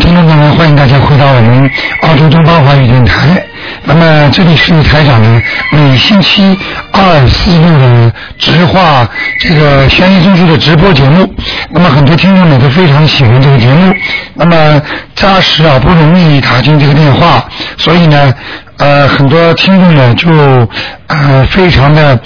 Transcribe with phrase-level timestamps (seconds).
[0.00, 1.70] 听众朋友们，欢迎大家回到我们
[2.00, 3.44] 澳洲东方华语电台。
[3.84, 6.58] 那么这里是台长呢，每星期
[6.90, 9.06] 二、四、六的直话
[9.40, 11.30] 这个悬疑中述的直播节目。
[11.70, 13.94] 那么很多听众呢都非常喜欢这个节目。
[14.34, 14.80] 那么
[15.14, 17.44] 扎实啊，不容易打进这个电话，
[17.76, 18.32] 所以呢，
[18.78, 20.30] 呃，很多听众呢就
[21.08, 22.18] 呃非常的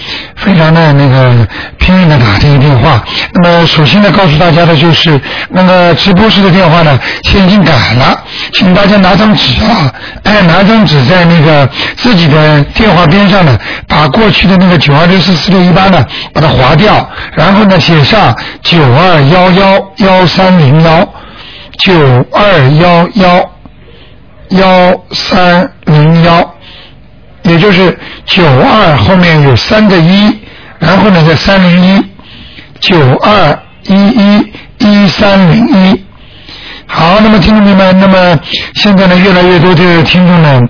[0.44, 1.46] 非常的那个
[1.78, 3.02] 拼命的打这个电话。
[3.32, 9.90] 那么首先呢，告诉大家的就是那个直播室的电话呢，现在已经改了，请大家拿张纸啊，
[10.24, 11.66] 哎，拿张纸在那个
[11.96, 16.04] 自己的电话边上呢，把过去的那个九二六四四六一八呢，
[16.34, 21.08] 把它划掉，然后呢写上九二幺幺幺三零幺
[21.78, 21.92] 九
[22.32, 23.50] 二幺幺。
[24.50, 26.53] 幺三零幺，
[27.44, 30.38] 也就是九二后面有三个一，
[30.78, 32.04] 然后呢在三零一，
[32.80, 36.04] 九二一一一三零一。
[36.86, 38.38] 好，那么听众朋友们，那么
[38.74, 40.60] 现在呢越来越多的听众呢。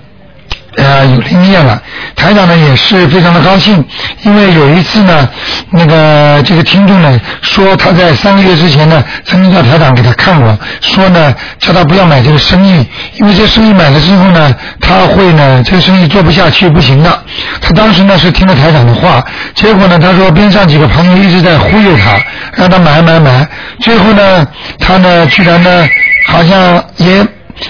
[0.77, 1.81] 呃，有经验了，
[2.17, 3.85] 台长呢也是非常的高兴，
[4.25, 5.29] 因为有一次呢，
[5.71, 12.85] 那个这个听众呢说他在三个月之前呢曾经叫台长给他看过，说呢叫他不要买这个生意，
[13.21, 17.23] 因为这生意买了之后呢他会呢这个生意做不下去不行的。
[17.61, 22.19] 他当时呢是听了台长的话，结果呢他说边上几个朋友一直在忽悠他，
[22.57, 23.47] 让他买买买，
[23.81, 24.47] 最后呢
[24.81, 25.89] 他呢居然呢
[26.27, 27.25] 好像也。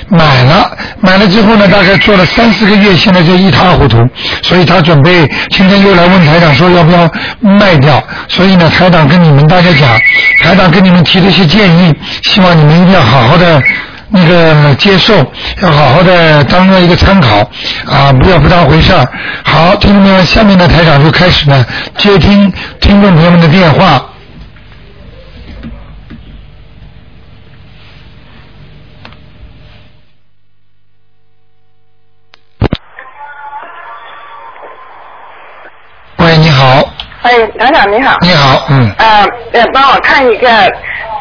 [0.09, 3.99] 买了，买了之后呢，大概做了三四个月，现在就一塌糊涂。
[4.43, 7.09] 所以他准备今天又来问台长说要不要
[7.41, 8.03] 卖掉。
[8.29, 9.99] 所以呢，台长跟你们大家讲，
[10.43, 13.63] 台长跟你们提了一些建议，希望你们一定要好好的
[14.09, 15.15] 那个接受，
[15.63, 17.39] 要好好的当做一个参考
[17.87, 19.07] 啊，不要不当回事儿。
[19.45, 21.65] 好，听众朋友们，下面的台长就开始呢
[21.99, 24.03] 接听听众朋友们的电话。
[37.45, 38.17] 哎，台长你好。
[38.23, 38.91] 你好，嗯。
[38.97, 40.49] 呃，呃，帮我看一个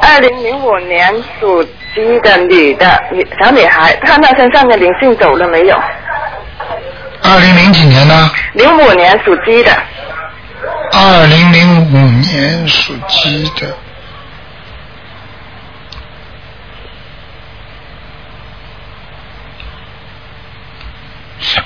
[0.02, 1.62] 二零零五年属
[1.94, 5.76] 鸡的女的女小女孩，看她身上的灵性走了没有？
[7.24, 8.32] 二零零几年呢？
[8.54, 9.72] 零五年属鸡的。
[10.94, 13.68] 二零零五年属鸡的。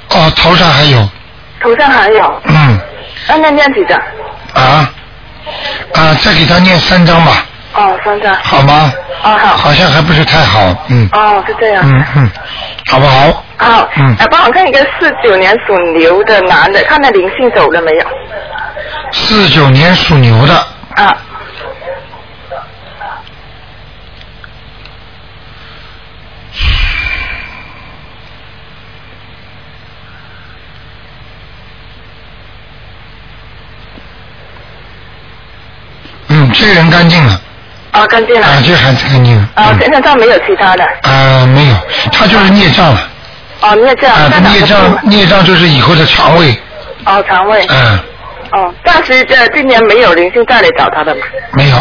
[0.09, 1.07] 哦，头上还有。
[1.62, 2.41] 头上还有。
[2.45, 2.79] 嗯。
[3.28, 4.01] 那念念几张？
[4.62, 4.94] 啊
[5.94, 7.45] 啊，再给他念三张吧。
[7.73, 8.35] 哦，三张。
[8.44, 8.91] 好吗？
[9.23, 9.57] 哦，好。
[9.57, 11.07] 好像还不是太好，嗯。
[11.13, 11.84] 哦，是这样。
[11.85, 12.29] 嗯嗯，
[12.90, 13.44] 好不好？
[13.57, 13.90] 好。
[13.97, 18.06] 嗯哎，帮我看一个四九年属牛的男的，看他灵性走了没有？
[19.12, 20.53] 四九年属牛的，
[20.95, 21.16] 啊，
[36.57, 37.41] 嗯，这个人干净了，
[37.91, 38.47] 啊，干净了。
[38.47, 39.50] 啊，这孩子干净了。
[39.56, 40.84] 啊，嗯身上没有其他的。
[41.03, 41.75] 啊，没有，
[42.12, 43.09] 他就是孽障了。
[43.62, 44.12] 哦，孽障。
[44.12, 46.57] 啊，孽障孽障就是以后的肠胃，
[47.06, 47.66] 哦，肠胃。
[47.69, 48.00] 嗯，
[48.51, 51.22] 哦，暂时这今年没有灵性再来找他的嘛。
[51.53, 51.78] 没有，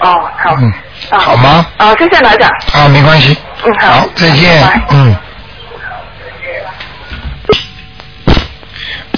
[0.00, 0.56] 哦，好。
[0.58, 0.72] 嗯，
[1.10, 1.66] 啊好吗？
[1.78, 2.50] 啊，谢谢来长。
[2.72, 3.36] 啊，没关系。
[3.66, 4.62] 嗯好好，再见。
[4.90, 5.16] 嗯。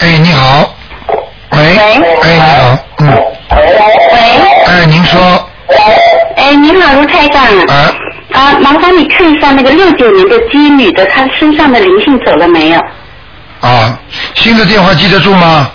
[0.01, 0.75] 哎，你好。
[1.51, 1.59] 喂。
[1.61, 1.79] 喂
[2.23, 2.79] 哎，你好。
[5.17, 5.51] 哎，您说。
[6.37, 7.45] 哎，你好，卢台长。
[7.69, 7.95] 啊，
[8.33, 12.81] 啊，麻烦你看一下那个六九年的鸡女的，她身上的灵性走了没有？
[13.61, 13.99] 啊，
[14.35, 15.71] 新的电话记得住吗？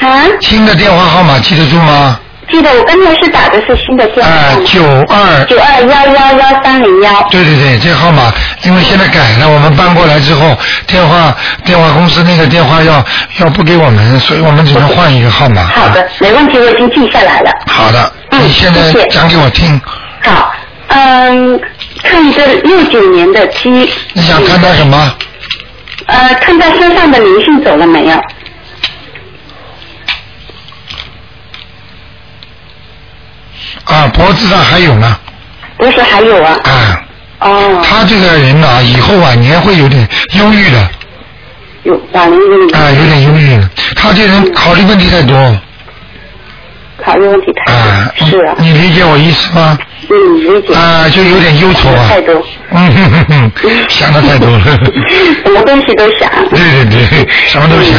[0.00, 2.20] 啊，新的电话号码记得住吗？
[2.50, 5.44] 记得我刚才是打的是新的电话哎号，码，九二。
[5.46, 7.28] 九二幺幺幺三零幺。
[7.30, 13.04] 对对对，这个号码因为现在改了，我们搬过来之后，电话电话公司那个电话要
[13.38, 15.64] 要不给我们，所以我们只能换一个号码。
[15.64, 17.50] 好的，没问题，我已经记下来了。
[17.66, 19.80] 好的，嗯你现在讲给我听，
[20.22, 20.52] 好，
[20.88, 21.60] 嗯，
[22.02, 23.70] 看一个六九年的鸡。
[24.12, 25.14] 你想看到什么？
[26.06, 28.16] 呃，看到身上的灵性走了没有？
[33.84, 35.18] 啊，脖子上还有呢，
[35.76, 36.56] 不是还有啊？
[36.64, 37.02] 啊，
[37.40, 40.88] 哦，他这个人呢，以后晚年会有点忧郁的，
[41.84, 43.60] 有晚年忧郁啊，有点忧郁。
[43.96, 45.36] 他这人考虑问题太多，
[47.04, 48.28] 考虑问题太啊，多。
[48.28, 49.78] 是啊，你理解我意思吗？
[50.12, 50.14] 嗯，
[50.54, 50.74] 理解。
[50.74, 52.08] 啊，就有点忧愁啊。
[52.08, 52.34] 太多。
[52.72, 53.52] 嗯哼哼哼，
[53.88, 54.60] 想的太多了。
[55.44, 56.28] 什么东西都想。
[56.50, 57.96] 对对对，什么都想。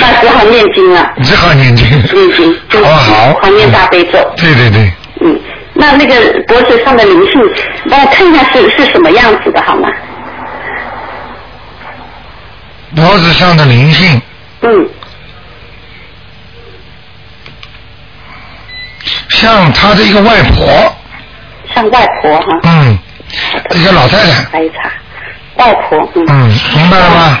[0.00, 1.88] 那只好念经了，只好念经。
[1.88, 3.48] 念经，哦好好。
[3.50, 4.18] 念大悲咒。
[4.36, 5.40] 对对对，嗯，
[5.74, 6.14] 那那个
[6.48, 7.40] 脖子上的灵性，
[7.88, 9.88] 帮我看一下是是什么样子的好吗？
[12.96, 14.20] 脖子上的灵性，
[14.62, 14.88] 嗯，
[19.28, 20.96] 像他的一个外婆，
[21.74, 22.98] 像外婆哈，嗯，
[23.74, 24.90] 一个老太太，来一查，
[25.56, 27.38] 外婆，嗯，嗯，明白了吗？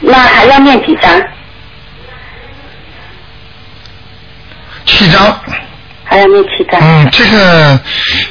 [0.00, 1.10] 那还要念几张？
[4.86, 5.38] 七张，
[6.04, 7.78] 还要念七张，嗯，这个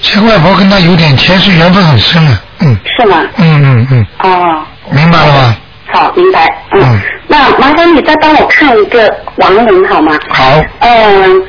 [0.02, 2.78] 这个外婆跟他有点前世缘分很深啊，嗯。
[2.98, 3.22] 是吗？
[3.38, 5.56] 嗯嗯嗯，哦，明白了吗？
[5.92, 6.46] 好，明白。
[6.74, 7.02] 嗯，嗯。
[7.28, 10.18] 那麻烦你再帮我看一个亡人好吗？
[10.30, 10.62] 好。
[10.80, 11.44] 嗯，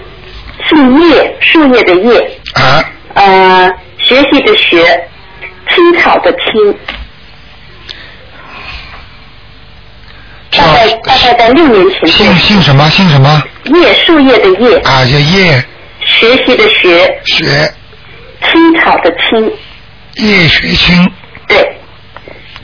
[0.69, 2.19] 姓叶，树叶的叶，
[2.55, 5.08] 啊，呃，学习的学，
[5.68, 6.74] 青草的青，
[10.52, 12.88] 大概大概在六年前姓过姓什么？
[12.90, 13.42] 姓什么？
[13.64, 15.64] 叶树叶的叶，啊，叫叶
[16.04, 17.74] 学习的学，学
[18.42, 19.52] 青草的青，
[20.16, 21.12] 叶学清，
[21.46, 21.76] 对。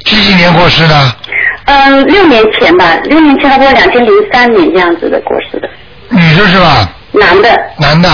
[0.05, 1.17] 几几年过世的？
[1.65, 5.69] 嗯，六年前吧，六年前差不多两千零三年这样子的过世的，
[6.11, 6.89] 女的是吧？
[7.11, 8.09] 男的，男的？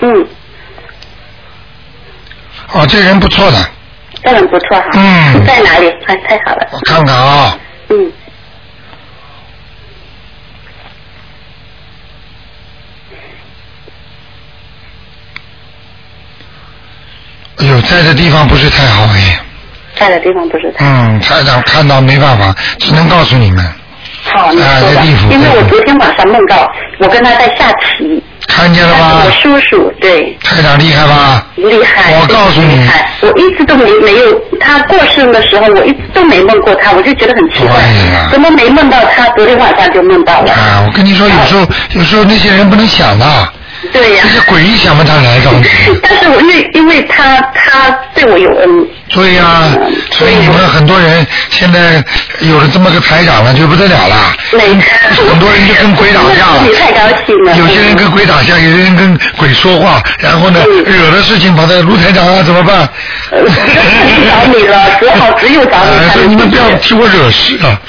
[0.00, 0.26] 嗯，
[2.72, 3.70] 哦，这人不错的，
[4.22, 4.84] 这人不错哈。
[4.94, 5.88] 嗯在哪里？
[6.06, 6.68] 哎，太好了。
[6.72, 8.12] 我看看啊，嗯，
[17.58, 19.40] 哎呦，在的地方不是太好哎，
[19.98, 20.84] 在的地方不是他。
[20.84, 23.64] 嗯，台长看到没办法，只能告诉你们，
[24.24, 25.32] 好，你哎说吧在地府。
[25.32, 29.30] 因为我昨天晚上梦到我跟他在下棋，看见了吗我？
[29.30, 31.46] 叔叔，对，台长厉害吧？
[31.56, 32.18] 厉害。
[32.20, 39.28] 我告诉你厉害，我一直都没没有他过世的时候，我一直都没梦过他，我就觉得很奇怪哎，怎么没梦到他？
[39.36, 40.52] 昨天晚上就梦到了。
[40.52, 43.26] 啊，我跟你说，有时候有时候那些人不能想的，
[43.92, 44.30] 对呀那。
[44.32, 45.50] 些鬼一想不他来的。
[46.02, 49.68] 但是我因为因为他他对我有恩，对呀、
[50.12, 52.02] 所以你们很多人现在
[52.40, 54.16] 有了这么个台长了，就不得了了。
[54.52, 54.60] 没
[55.28, 57.56] 很多人就跟鬼打架了你太高兴了。
[57.56, 62.88] 有些人跟鬼打架，有些人跟鬼说话，然后呢，嗯惹的事情跑到卢台长啊，怎么办？
[63.30, 67.80] 呃找你了，只好只有找你哎所以你们不要替我惹事啊！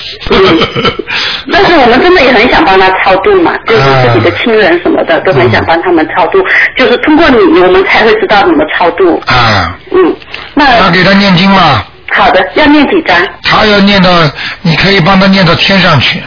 [1.52, 6.40] 但是我们真的也很想帮他超度嘛，就是自己的亲人什么的，都很想帮他们超度。
[6.78, 9.22] 就是通过你，我们才会知道怎么超度。
[9.26, 10.16] 啊，嗯，
[10.54, 11.84] 那给他念经嘛，
[12.16, 13.18] 好的，要念几张？
[13.44, 14.10] 他要念到，
[14.62, 16.22] 你可以帮他念到天上去。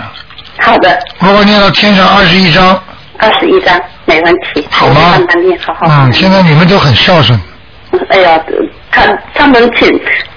[0.59, 2.83] 好的，如果念到天上二十一章，
[3.19, 4.67] 二十一张，没问题。
[4.71, 5.87] 好吗念，好好。
[5.89, 7.41] 嗯，现在你们都很孝顺，
[8.11, 8.41] 哎呀，
[8.91, 9.89] 他他们请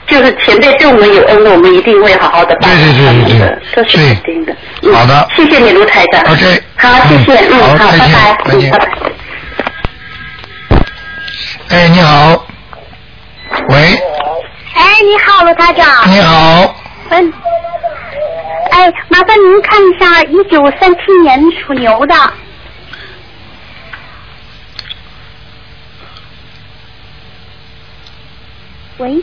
[0.07, 4.55] 就是前辈对我们有恩，我们一定会好好的帮对对对他们对的，这是肯定的。
[4.83, 6.21] 嗯好的谢谢你卢台长。
[6.31, 8.71] OK 好，谢谢，嗯好拜拜，再见。
[11.69, 12.45] 哎，你好，
[13.69, 13.99] 喂，
[14.75, 16.11] 哎，你好，罗台长。
[16.11, 16.75] 你好，
[17.09, 17.33] 嗯。
[18.71, 22.15] 哎，麻烦您看一下一九三七年属牛的。
[28.97, 29.21] 喂。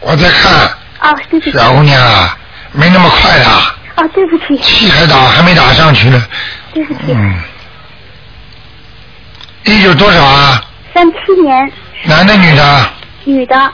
[0.00, 0.68] 我在看，
[1.00, 1.52] 哦，对不起。
[1.52, 2.36] 小姑娘啊，
[2.72, 3.46] 没那么快的，
[3.96, 6.22] 哦，对不起，气还打还没打上去呢，
[6.72, 7.00] 对不起。
[7.08, 7.34] 嗯，
[9.64, 10.62] 一九多少啊？
[10.94, 11.72] 三七年
[12.04, 12.90] 男的女的？
[13.24, 13.72] 女的。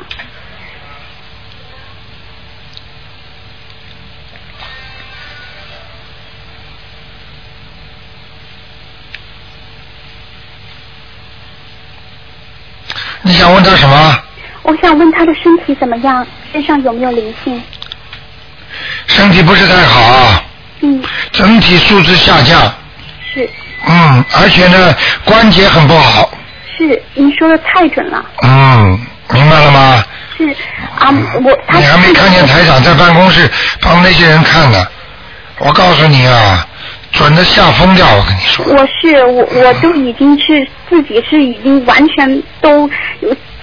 [13.28, 14.18] 你想问他什么？
[14.62, 16.26] 我想问他的身体怎么样？
[16.50, 17.62] 身上有没有灵性？
[19.06, 20.42] 身体不是太好，
[20.80, 22.60] 嗯，整体素质下降，
[23.34, 23.48] 是
[23.86, 24.94] 嗯，而且呢
[25.24, 26.30] 关节很不好，
[26.78, 28.24] 是，您说的太准了。
[28.42, 28.98] 嗯，
[29.34, 30.04] 明白了吗？
[30.36, 30.44] 是
[30.98, 34.86] 啊，我他你还没看见台长在办公室帮那些人看呢，
[35.58, 36.66] 我告诉你啊，
[37.12, 38.64] 准的吓疯掉，我跟你说。
[38.66, 42.88] 我是我我都已经是自己是已经完全都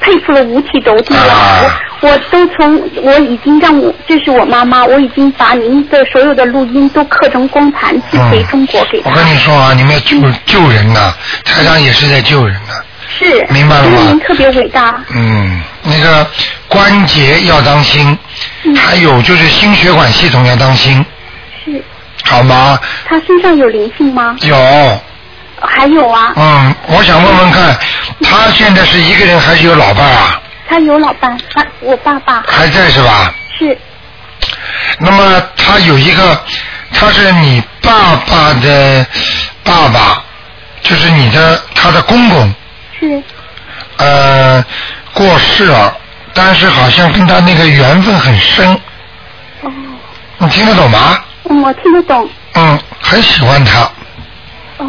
[0.02, 1.34] 佩服了五体投地了。
[1.34, 9.12] 啊我我都从我已经让我这是我妈妈，我已经把您的所有的录音都刻成光盘寄回中国给嗯我。
[9.12, 12.74] 跟你说啊，你们要救救人呐、台长也是在救人呐、
[13.18, 15.02] 是，明白了吗您特别伟大。
[15.16, 16.28] 嗯，那个
[16.68, 18.16] 关节要当心，
[18.66, 21.06] 嗯还有就是心血管系统要当心，是，
[22.26, 22.80] 好吗？
[23.08, 24.36] 他身上有灵性吗？
[24.42, 25.02] 有，
[25.62, 27.78] 还有啊，嗯，我想问问看，
[28.24, 30.42] 他现在是一个人还是有老伴啊？
[30.68, 33.32] 他有老伴，他我爸爸还在是吧？
[33.58, 33.78] 是
[35.00, 36.42] 那么他有一个，
[36.94, 39.06] 他是你爸爸的
[39.64, 40.24] 爸爸，
[40.82, 42.54] 就是你的他的公公，
[43.00, 43.22] 是
[43.98, 44.66] 呃，
[45.14, 45.96] 过世了，
[46.34, 48.74] 但是好像跟他那个缘分很深，
[49.62, 49.72] 哦，
[50.40, 51.18] 你听得懂吗？
[51.46, 52.30] 我听得懂。
[52.54, 53.82] 嗯，很喜欢他
[54.78, 54.86] 哦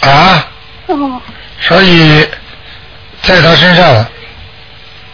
[0.00, 0.46] 啊，
[0.86, 1.20] 哦
[1.60, 2.26] 所以
[3.22, 3.86] 在他身上，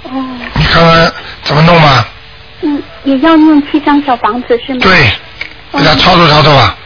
[0.04, 0.10] 哦，
[0.54, 2.06] 你看看怎么弄吧？
[2.62, 4.80] 嗯，也要弄七张小房子是吗？。
[4.82, 5.10] 对，
[5.72, 6.76] 给他操作操作吧。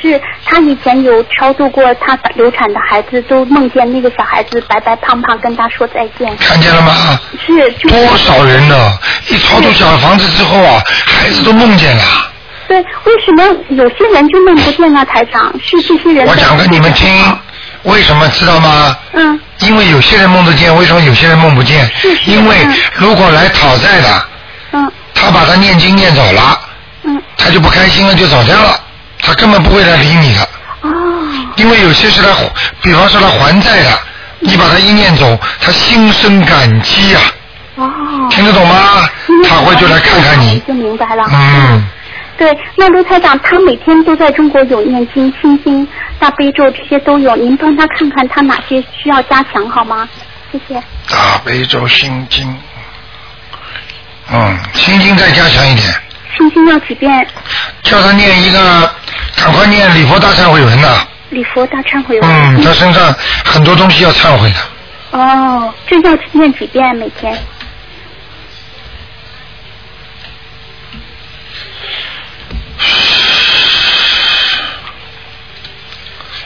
[0.00, 6.36] 是他以前有超度过他流产的孩子，都梦见那个小孩子白白胖胖跟他说再见。
[6.38, 7.20] 看见了吗？
[7.46, 8.98] 是，就是多少人呢？
[9.28, 12.02] 一超度小房子之后啊，孩子都梦见了。
[12.68, 15.04] 对，为什么有些人就梦不见呢？
[15.04, 16.26] 台长，是这些人。
[16.26, 17.08] 我讲给你们听，
[17.82, 18.96] 为什么知道吗？
[19.12, 21.88] 嗯因为有些人梦得见，为什么有些人梦不见？
[21.94, 24.26] 是是因为嗯如果来讨债的，
[24.72, 26.58] 嗯他把他念经念走了，
[27.04, 28.78] 嗯他就不开心了，就走掉了，
[29.20, 30.42] 他根本不会来理你的。
[30.82, 30.90] 哦
[31.56, 32.30] 因为有些是来，
[32.80, 33.98] 比方说来还债的，
[34.40, 37.20] 你把他一念走，他心生感激呀、
[37.76, 37.88] 哦。
[38.30, 39.08] 听得懂吗？
[39.48, 40.60] 他会就来看看你。
[40.66, 41.24] 就明白了。
[41.30, 41.86] 嗯，
[42.36, 45.86] 对，那卢台长他每天都在中国有念经、心经、
[46.18, 50.08] 大悲咒这些都有，您帮他看看他哪些需要加强好吗？
[50.50, 50.74] 谢谢。
[51.08, 52.56] 大悲咒心经，
[54.32, 55.86] 嗯，心经再加强一点，
[56.36, 57.26] 心经要几遍？
[57.82, 58.94] 叫他念一个，
[59.36, 62.30] 赶快念礼佛大忏悔文呐、礼佛大忏悔文。
[62.30, 65.18] 嗯，他身上很多东西要忏悔的。
[65.18, 67.38] 哦，这要念几遍每天？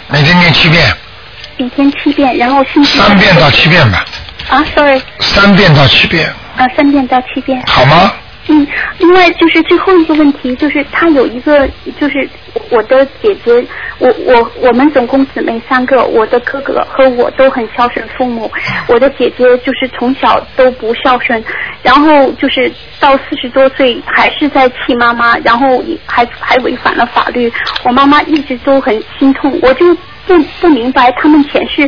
[0.09, 0.97] 每天念七遍，
[1.59, 2.99] 每天七遍，然后星期。
[2.99, 4.05] 三遍到七遍吧，
[4.49, 7.63] 啊，sorry，三遍到七遍，啊，三遍到七遍。
[7.67, 8.13] 好吗？
[8.49, 8.67] 嗯，
[8.99, 12.29] 另外就是最后一个问题，就是他有一个，就是
[12.71, 13.67] 我的姐姐，
[13.99, 18.49] 我我我们总共姊妹三个，我的哥哥和我都很孝顺父母，
[18.87, 21.43] 我的姐姐就是从小都不孝顺，
[21.83, 29.93] 然后就是到四十多岁还是在气妈妈，然后还还违反了法律，我妈妈一直都很心痛，我就
[30.27, 31.83] 不不明白他们前世，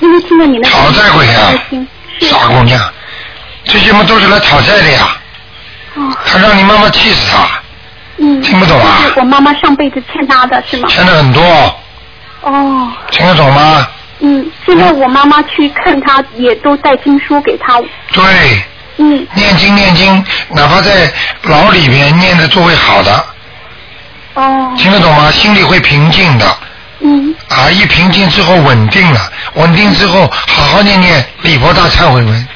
[0.00, 1.86] 因为听了你们讨债鬼呀、
[2.18, 2.78] 是傻姑娘，
[3.64, 5.16] 这些嘛都是来讨债的呀。
[6.00, 7.48] 哦，他让你妈妈气死他，
[8.18, 8.98] 嗯，听不懂啊？
[9.04, 10.88] 就是我妈妈上辈子欠他的是吗？
[10.88, 11.42] 欠的很多，
[12.42, 13.86] 哦，听得懂吗？
[14.20, 17.80] 嗯，现在我妈妈去看他，也都带经书给他。
[18.12, 18.62] 对，
[18.98, 21.10] 嗯，念经念经，哪怕在
[21.42, 23.24] 牢里面念的都会好的，
[24.34, 25.30] 哦，听得懂吗？
[25.30, 26.56] 心里会平静的。
[27.02, 29.20] 嗯，啊，一平静之后稳定了，
[29.54, 32.48] 稳定之后好好念念礼佛大忏悔文，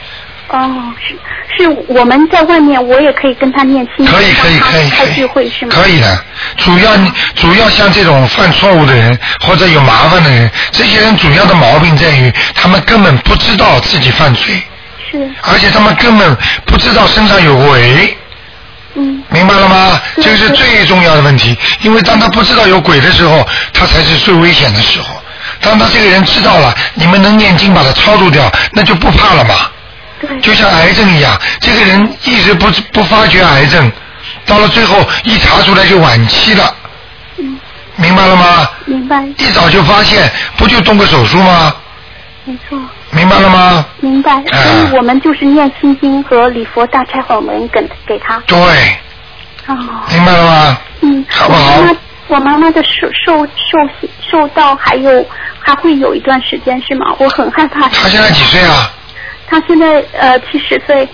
[0.56, 1.14] 哦，是
[1.56, 5.74] 是我们在外面，我也可以跟他念心经，可以可以可以开聚会是，吗？
[5.74, 6.24] 可以的。
[6.56, 6.92] 主要
[7.34, 14.62] 主要像这种犯错误的人或者有麻烦的人，这些人主要的毛病在于他们根本不知道自己犯罪，
[15.10, 18.16] 是，而且他们根本不知道身上有鬼，
[18.94, 20.00] 嗯，明白了吗？
[20.22, 25.20] 这个是最重要的问题，因为当他不知道有鬼的时候，他才是最危险的时候。
[25.60, 29.54] 当他这个人知道了，你们能念经把他超度掉，那就不怕了嘛。
[30.20, 33.90] 对，就像癌症一样，这个人一直不不发觉癌症，
[34.46, 36.74] 到了最后一查出来就晚期了，
[37.38, 37.58] 嗯，
[37.96, 38.68] 明白了吗？
[38.86, 41.74] 明白，一早就发现，不就动个手术吗？
[42.44, 42.78] 没错。
[43.10, 43.86] 明白了吗？
[44.00, 48.38] 明白，啊所以我们就是念心经和礼佛大忏悔文给给他。
[48.46, 48.56] 对，
[49.66, 49.76] 哦，
[50.10, 50.78] 明白了吗？
[51.00, 53.78] 嗯，好不好我妈妈，我妈妈的受受受
[54.30, 55.26] 受到还有
[55.60, 57.14] 还会有一段时间是吗？
[57.18, 57.88] 我很害怕。
[57.88, 58.90] 他现在几岁啊？
[59.48, 61.08] 她现在呃七十岁。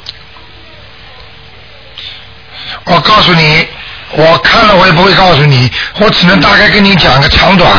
[2.84, 3.66] 我告诉你，
[4.12, 7.70] 我看了我也不会告诉你，我只能大概跟你讲个长短，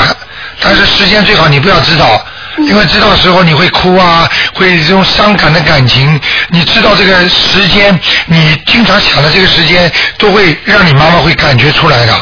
[0.62, 2.24] 但是时间最好你不要知道，
[2.58, 12.14] 因为知道时候你会哭啊，会这种伤感的感情，你知道这个时间，你经常想的这个时间，都会让你妈妈会感觉出来的。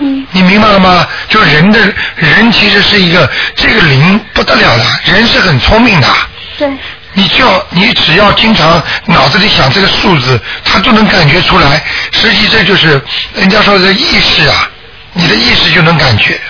[0.00, 1.06] 嗯你明白了吗？
[1.28, 1.80] 就人的
[2.14, 6.08] 人其实是一个这个灵不得了的，人是很聪明的。
[6.56, 6.68] 对，
[7.14, 11.84] 你就你只要经常脑子里想这个数字，他都能感觉出来。
[12.12, 13.02] 实际这就是
[13.34, 14.70] 人家说的意识啊，
[15.12, 16.40] 你的意识就能感觉，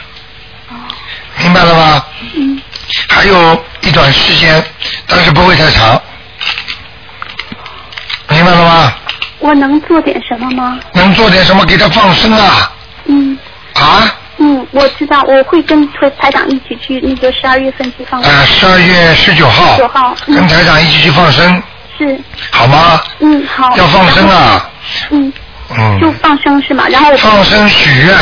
[1.38, 2.04] 明白了吗？
[2.34, 2.60] 嗯
[3.08, 4.64] 还有一段时间，
[5.06, 6.00] 但是不会太长，
[8.28, 8.92] 明白了吗？
[9.40, 10.78] 我能做点什么吗？
[10.94, 12.72] 能做点什么给他放生啊？
[13.06, 13.38] 嗯
[13.74, 14.10] 啊？
[14.38, 18.33] 嗯，我知道，我会跟台台长一起去那个十二月份去放生。
[18.33, 21.62] 啊，十二月十九号，19号嗯跟台长一起去放生，
[21.99, 23.00] 是，好吗？
[23.21, 23.76] 嗯好。
[23.76, 24.71] 要放生啊，
[25.11, 25.33] 嗯，
[25.76, 26.85] 嗯就嗯，放生是吗？
[26.88, 28.16] 然后放生许愿。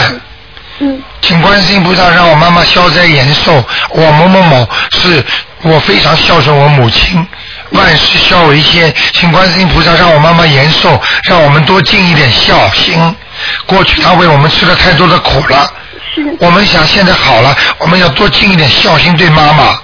[0.78, 3.64] 嗯请观世音菩萨让我妈妈消灾延寿。
[3.90, 5.24] 我某某某是
[5.62, 7.26] 我非常孝顺我母亲，
[7.70, 8.94] 万事孝为先。
[9.12, 13.16] 请观世音菩萨让我妈妈延寿，让我们多尽一点孝心。
[13.64, 15.66] 过去她为我们吃了太多的苦了，
[16.22, 19.78] 是我们想现在好了，我们要多尽一点孝心对妈妈，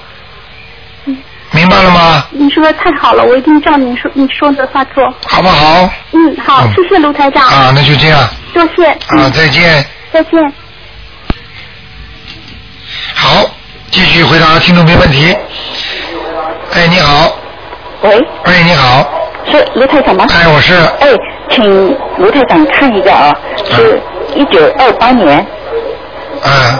[1.06, 1.16] 嗯
[1.50, 2.24] 明白了吗？
[2.30, 5.04] 你说的太好了，我一定照你说你说的话做。
[5.26, 5.88] 好不好？
[6.12, 9.84] 嗯，好，嗯谢谢卢台长，啊，那就这样多谢，啊，嗯，再见。
[10.12, 10.52] 再见。
[13.14, 13.50] 好，
[13.90, 15.36] 继续回答听众朋友问题。
[16.74, 17.36] 哎，你好，
[18.02, 18.10] 喂，
[18.46, 19.06] 喂，你好，
[19.50, 20.26] 是卢台长吗？
[20.30, 21.08] 哎，我是，哎，
[21.50, 23.34] 请卢台长看一个啊，
[23.70, 24.00] 是
[24.34, 25.46] 一九二八年，
[26.44, 26.78] 嗯，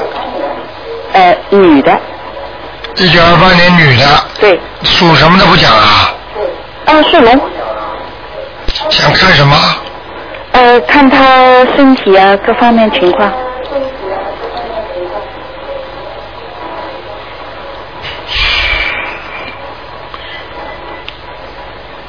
[1.12, 1.99] 呃，女的，
[2.97, 4.04] 一九二八年女的，
[4.40, 6.14] 对，属什么的不讲啊？
[6.87, 7.40] 啊，属龙，
[8.90, 9.57] 想看什么？
[10.52, 13.33] 呃，看她身体啊各方面情况，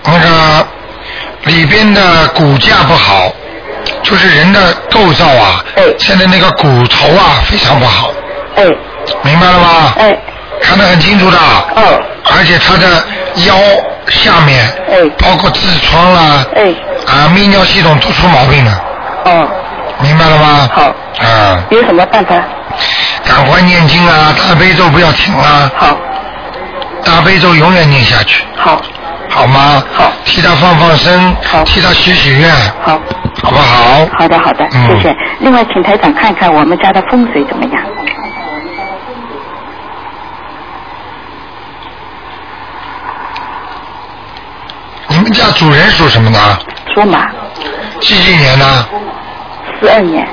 [0.05, 0.67] 那个
[1.45, 3.31] 里边的骨架不好，
[4.01, 5.83] 就是人的构造啊，哎。
[5.97, 8.11] 现在那个骨头啊非常不好，
[8.55, 8.65] 哎。
[9.23, 9.93] 明白了吗？
[9.97, 10.17] 哎。
[10.61, 12.01] 看得很清楚的，哦。
[12.35, 12.87] 而且他的
[13.45, 13.55] 腰
[14.09, 14.97] 下面，哎。
[15.19, 16.73] 包括痔疮啦，哎。
[17.07, 18.83] 啊，泌尿系统都出毛病了，
[19.25, 19.47] 哦，
[19.99, 20.69] 明白了吗？
[20.73, 20.83] 好，
[21.25, 22.35] 啊，有什么办法？
[23.25, 25.97] 赶快念经啊，大悲咒不要停啊，好，
[27.03, 28.81] 大悲咒永远念下去，好，
[29.33, 29.83] 好吗？
[29.91, 32.51] 好替他放放生，好替他许许愿，
[32.83, 32.99] 好，
[33.41, 34.07] 好不好？
[34.17, 35.15] 好的好的，嗯谢谢。
[35.39, 37.83] 另外，请台长看看我们家的风水怎么样？
[45.07, 46.39] 你们家主人属什么呢？
[46.93, 47.29] 属马，
[47.99, 48.65] 几几年呢？
[49.79, 50.27] 四二年，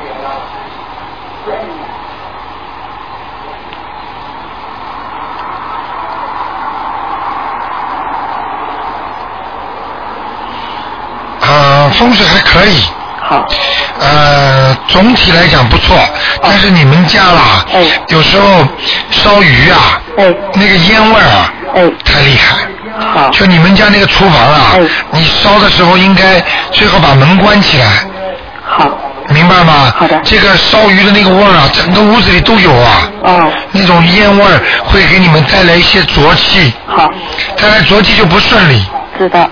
[11.41, 12.82] 啊，风水还可以，
[13.21, 13.47] 好，
[14.00, 15.99] 呃，总体来讲不错，
[16.43, 17.84] 但是你们家啦，哎。
[18.08, 18.67] 有时候
[19.10, 20.34] 烧鱼啊，哎。
[20.54, 22.56] 那个烟味儿啊，哎，太厉害。
[22.99, 24.80] 好，就你们家那个厨房啊，哎。
[25.10, 27.86] 你烧的时候应该最好把门关起来，
[28.67, 28.89] 好，
[29.28, 29.93] 明白吗？
[29.99, 30.19] 好的。
[30.25, 33.10] 这个烧鱼的那个味儿啊，整个屋子里都有啊。
[33.25, 37.06] 哦，那种烟味儿会给你们带来一些浊气，好，
[37.60, 38.82] 带来浊气就不顺利，
[39.19, 39.47] 知道，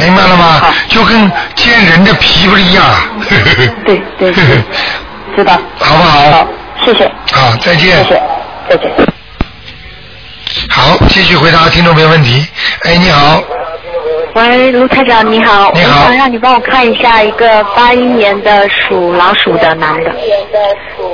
[0.00, 0.62] 明白了吗？
[0.88, 3.04] 就跟煎人的皮不是一样啊。
[3.28, 3.38] 对
[4.18, 4.32] 对对，
[5.36, 6.30] 知道，好不好？
[6.30, 6.48] 好，
[6.84, 8.04] 谢谢，好，再见。
[8.04, 8.22] 谢谢，
[8.68, 8.90] 再见。
[10.68, 12.46] 好，继续回答听众朋友问题。
[12.84, 13.42] 哎，你好，
[14.34, 20.10] 喂，卢台长你好，你好我想让你帮我看一下一个八一年的属老鼠的男的。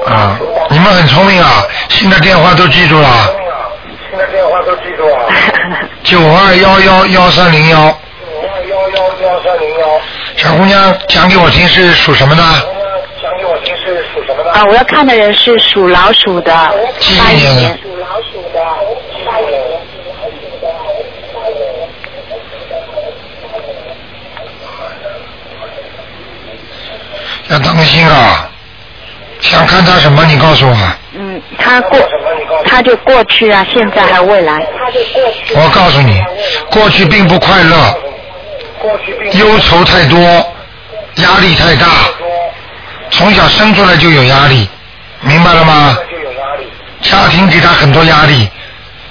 [0.06, 0.38] 啊，
[0.70, 3.08] 你们很聪明啊，新的电话都记住了，
[6.04, 7.98] 九二幺幺幺三零幺。
[10.36, 12.42] 小姑娘讲给我听是属什么的？
[14.52, 16.52] 啊，我要看的人是属老鼠的，
[16.98, 17.78] 几八一年的年。
[27.48, 28.50] 要当心啊！
[29.40, 30.24] 想看他什么？
[30.26, 30.76] 你告诉我。
[31.14, 31.98] 嗯，他过，
[32.64, 34.66] 他就过去啊，现在还有未来。
[35.54, 36.20] 我告诉你，
[36.70, 37.76] 过去并不快乐，
[39.32, 40.18] 忧愁太多，
[41.16, 41.86] 压力太大，
[43.10, 44.68] 从小生出来就有压力，
[45.20, 45.96] 明白了吗？
[47.02, 48.48] 家庭给他很多压力，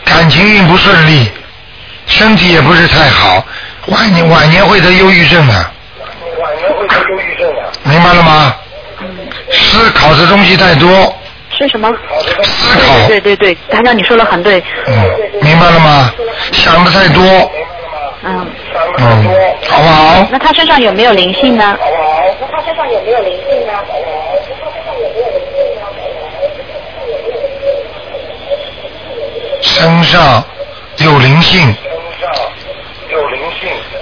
[0.03, 1.29] 感情运不顺利，
[2.07, 3.45] 身体也不是太好，
[3.87, 5.71] 晚年晚年会得忧郁症的。
[7.83, 8.55] 明白了吗？
[9.51, 11.15] 思考的东西太多，
[11.57, 11.89] 是什么？
[12.43, 14.63] 思考，对对对，台长你说的很对。
[14.87, 14.93] 嗯，
[15.41, 16.11] 明白了吗？
[16.51, 17.23] 想的太多，
[18.27, 18.47] 嗯，
[18.97, 20.27] 嗯，好不好？
[20.31, 21.77] 那他身上有没有灵性呢？
[29.61, 30.43] 身上
[30.97, 31.75] 有灵性，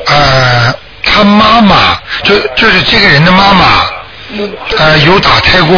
[0.08, 3.66] 呃，他妈妈就就是这个人的妈妈，
[4.78, 5.78] 呃，有打胎过，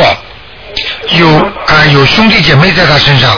[1.18, 1.28] 有
[1.68, 3.36] 呃有兄弟姐妹在他身上，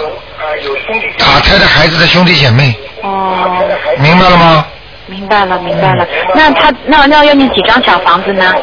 [1.17, 3.63] 打胎的孩子的兄弟姐妹，哦，
[4.00, 4.65] 明白了吗？
[5.08, 6.06] 明白了明白了。
[6.36, 8.54] 那他那那要念几张小房子呢？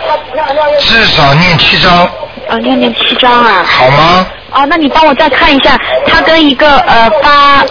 [0.79, 2.05] 至少念七张，
[2.49, 3.65] 哦，要念七张啊。
[3.65, 4.27] 好吗？
[4.53, 5.77] 哦，那你帮我再看一下，
[6.07, 7.65] 他跟一个呃八，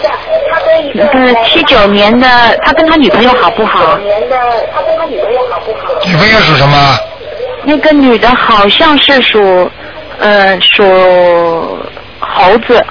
[1.12, 2.28] 呃七九年的，
[2.64, 3.96] 他跟他女朋友好不好？
[6.04, 6.98] 女朋友属什么？
[7.62, 9.70] 那个女的好像是属
[10.18, 11.78] 呃属
[12.18, 12.84] 猴子，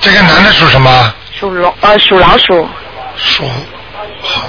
[0.00, 1.14] 这个男的属什么？
[1.32, 2.66] 属龙呃属老鼠。
[3.18, 3.44] 属
[4.22, 4.42] 猴。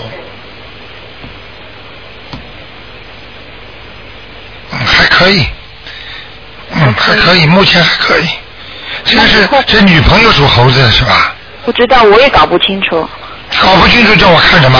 [4.71, 5.45] 嗯，还可以，
[6.73, 8.27] 嗯还可以，目前还可以。
[9.05, 11.33] 这是这女朋友属猴子是吧？
[11.65, 13.07] 不知道，我也搞不清楚。
[13.61, 14.79] 搞不清楚叫我看什么？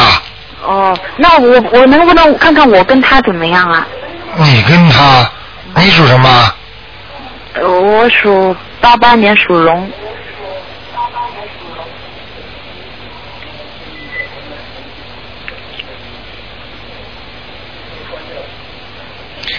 [0.64, 3.88] 哦，那我我能不能看看我跟他怎么样啊？
[4.38, 5.30] 你跟他，
[5.76, 6.54] 你属什么？
[7.54, 9.90] 呃我属八八年属龙。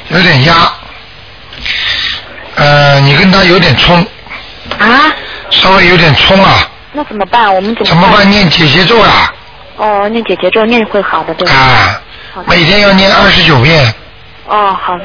[0.09, 0.73] 有点压。
[2.57, 4.05] 呃，你跟他有点冲，
[4.79, 5.14] 啊？
[5.51, 7.55] 稍微有点冲啊，那怎么办？
[7.55, 8.29] 我们怎么怎么办？
[8.29, 9.33] 念姐姐咒啊，
[9.77, 11.55] 哦，念姐姐咒念会好的，对吧？
[11.55, 12.01] 啊
[12.35, 13.94] 好，的每天要念二十九遍，
[14.47, 15.05] 哦，好的，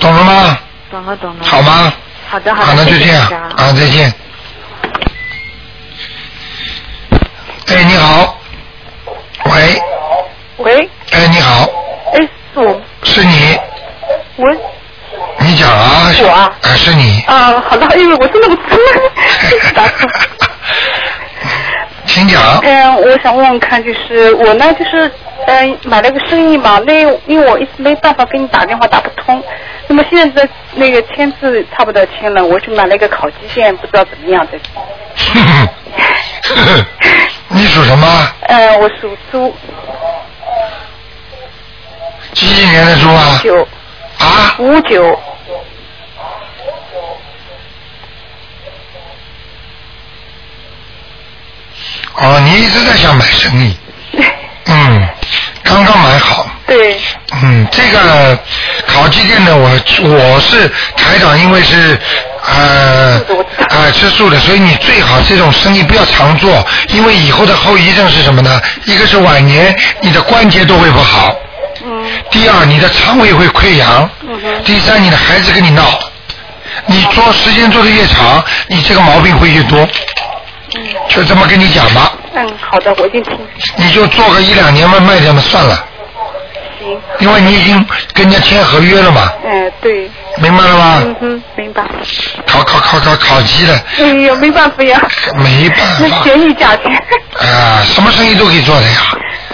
[0.00, 0.58] 懂了吗？
[0.90, 1.44] 懂了懂了。
[1.44, 1.92] 好吗？
[2.28, 2.66] 好的好的。
[2.66, 4.12] 好，那就谢谢这样啊，再见。
[7.68, 8.38] 哎，你好，
[9.44, 9.82] 喂，
[10.58, 11.68] 喂，哎，你好，
[12.14, 13.58] 哎，是我，是你，
[14.36, 14.54] 喂，
[15.40, 18.56] 你讲啊，我啊哎，是你，啊，好的，因为我是那个
[19.74, 20.08] 打错。
[22.06, 25.10] 请讲，嗯，我想问问看，就是我呢，就是
[25.46, 29.42] 嗯、买了个生意嘛，那因为我一直没办法给你打电话打不通，
[29.88, 34.58] 那么现在那个签字差不多签了，我去买了一个烤鸡店，不知道怎么样的。
[37.48, 38.06] 你属什么？
[38.48, 39.54] 嗯，我属猪，
[42.32, 43.40] 几几年的猪啊？
[43.42, 43.66] 九
[44.36, 44.54] 啊？
[44.58, 45.18] 五九，
[52.14, 53.76] 哦，你一直在想买生意，
[54.66, 55.08] 嗯，
[55.62, 56.98] 刚刚买好，对，
[57.42, 58.38] 嗯，这个
[58.86, 59.70] 烤鸡店呢，我
[60.02, 61.98] 我是台长，因为是
[62.44, 63.20] 呃
[63.70, 68.60] 呃吃素的，所以你最好这种生意不要常做，因为以后的后遗症是什么呢？
[68.84, 71.45] 一个是晚年你的关节都会不好，嗯
[72.30, 74.08] 第二你的肠胃会溃疡，
[74.64, 75.98] 第三你的孩子跟你闹，
[76.86, 79.86] 你做时间做的越长，你这个毛病会越多，
[81.08, 83.38] 就这么跟你讲吧，嗯，好的，我已经听，
[83.76, 85.84] 你就做个一两年嘛，卖掉嘛算了，
[86.78, 91.02] 行，因为你已经跟人家签合约了嘛，嗯，对，明白了吗？
[91.04, 91.82] 嗯哼，明白。
[92.46, 95.00] 烤烤烤烤烤鸡的，哎呀，没办法呀，
[95.36, 96.92] 没办那法便宜价钱。
[97.40, 99.00] 啊，什么生意都可以做的呀，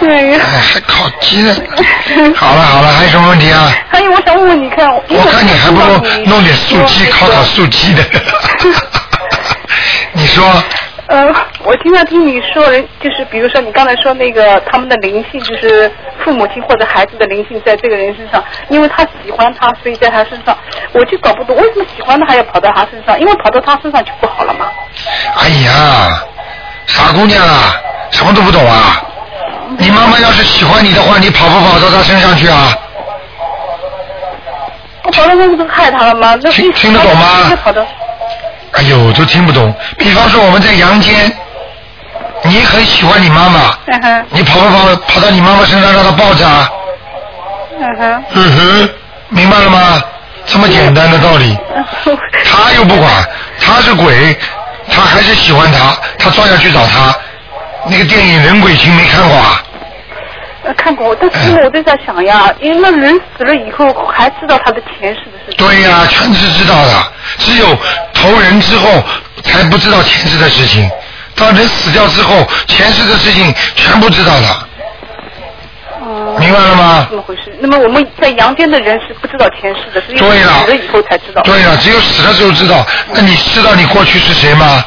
[0.03, 0.39] 对呀。
[0.41, 1.55] 哎，还烤鸡呢。
[2.35, 3.71] 好了好了，还有什么问题啊？
[3.89, 8.03] 还有，我想问问你看，我看你还不如弄点素鸡，烤烤素鸡的。
[10.13, 10.45] 你说
[11.07, 11.27] 呃，
[11.63, 15.91] 我经常听你说人，就是比如说你刚才说那个他们的灵性，就是
[16.23, 20.57] 父母亲或者孩子的灵性在这个人身上，因为他喜欢他，所以在他身上，
[20.93, 24.67] 我就搞不懂为什么喜欢他还要跑到他身上，因为跑到他身上就不好了嘛。
[25.37, 26.23] 哎呀，
[26.87, 27.75] 傻姑娘啊，
[28.11, 29.01] 什么都不懂啊！
[29.77, 32.73] 你妈妈要是喜欢你的话，你跑不跑到她身上去啊？
[35.03, 36.35] 我跑到那不是害他了吗？
[36.51, 37.85] 听听得懂吗直接跑到，
[38.73, 39.73] 哎呦，都听不懂。
[39.97, 41.31] 比方说我们在阳间，
[42.43, 46.69] 你很喜欢你妈妈，嗯，你跑不跑跑到你妈妈身上让她抱着啊？
[47.79, 48.23] 嗯哼。
[48.33, 48.89] 嗯哼，
[49.29, 50.01] 明白了吗？
[50.45, 51.57] 这么简单的道理，
[52.45, 53.11] 他又不管，
[53.61, 54.37] 他是鬼，
[54.91, 57.15] 他还是喜欢他，他照样去找他。
[57.85, 59.61] 那个电影《人鬼情》没看过啊？
[60.63, 65.57] 呃，看过，但是我就在想呀，因为那人死了以后还知道他的前世的事情。
[65.57, 67.67] 对呀、全是知道的，只有
[68.13, 69.03] 投人之后
[69.43, 70.89] 才不知道前世的事情。
[71.35, 74.67] 到人死掉之后，前世的事情全部知道了，
[75.99, 77.53] 哦明白了吗怎么回事？
[77.59, 81.41] 那么我们在阳间的人是不知道前世的，是因为死了以后才知道。
[81.41, 82.85] 对了，只有死了之后知道。
[83.11, 84.85] 那你知道你过去是谁吗？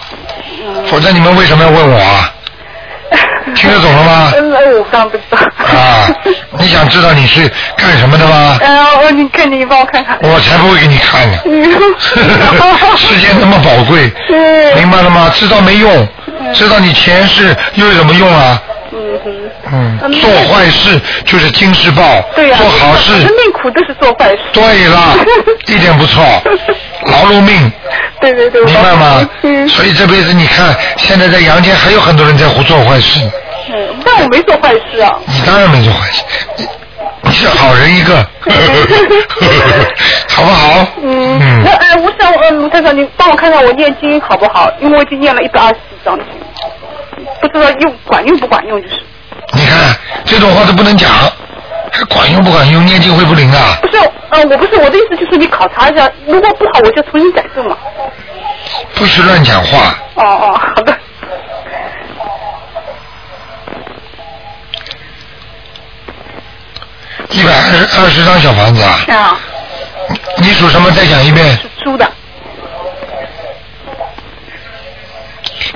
[0.87, 2.33] 否则你们为什么要问我啊？
[3.55, 4.33] 听得懂了吗
[4.79, 5.39] 我刚刚不知道。
[5.39, 6.07] 啊，
[6.59, 8.59] 你想知道你是干什么的吗？
[8.61, 10.19] 嗯，我你看你帮我看看。
[10.23, 11.39] 我才不会给你看呢。
[12.97, 15.31] 时间那么宝贵，嗯明白了吗？
[15.35, 16.07] 知道没用，
[16.55, 18.61] 知道你前世又有什么用啊？
[18.93, 19.33] 嗯哼。
[19.73, 24.39] 嗯，嗯做坏事就是今世报，对呀、做好事命苦都是做坏事。
[24.53, 25.17] 对了，
[25.67, 26.23] 一点不错，
[27.07, 27.71] 劳碌命，
[28.35, 28.65] 对对对。
[28.65, 29.29] 明白吗？
[29.43, 33.21] 嗯所以这辈子你看，现在在阳间还有很多人在胡做坏事，
[33.71, 35.19] 嗯，但我没做坏事啊。
[35.27, 36.23] 你当然没做坏事，
[36.57, 36.67] 你
[37.23, 38.17] 你是好人一个，
[40.29, 40.87] 好不好？
[41.03, 44.71] 嗯，那哎，我想，嗯，卢太太，你帮我看看我念经好不好？
[44.81, 49.01] 因为我已经念了一百二十四章经，不知道用管用不管用，就是。
[49.53, 51.11] 你看这种话都不能讲，
[52.05, 53.77] 管用不管用念经会不灵啊。
[53.81, 57.77] 不是啊我不是我的意思就是你考察一下如果不好我就重新改正嘛。
[58.95, 59.97] 不许乱讲话。
[60.15, 60.97] 哦哦好的。
[67.31, 69.39] 一百二十二十张小房子啊。
[70.39, 70.91] 你属什么？
[70.91, 71.59] 再讲一遍。
[71.83, 72.09] 租的。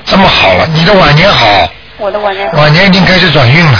[0.05, 1.47] 这么好了你的晚年好。
[1.97, 3.79] 我的晚年晚年已经开始转运了。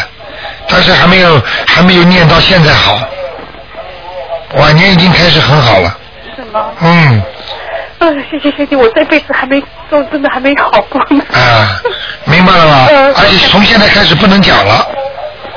[0.72, 3.00] 但是还没有还没有念到现在好，
[4.56, 5.98] 晚年已经开始很好了，
[6.36, 6.66] 是吗？
[6.82, 7.22] 嗯
[8.00, 11.24] 嗯，谢谢谢谢，我这辈子还没都真的还没好过呢。
[11.34, 11.80] 啊，
[12.26, 12.88] 明白了吗？
[12.90, 14.88] 嗯而且从现在开始不能讲了，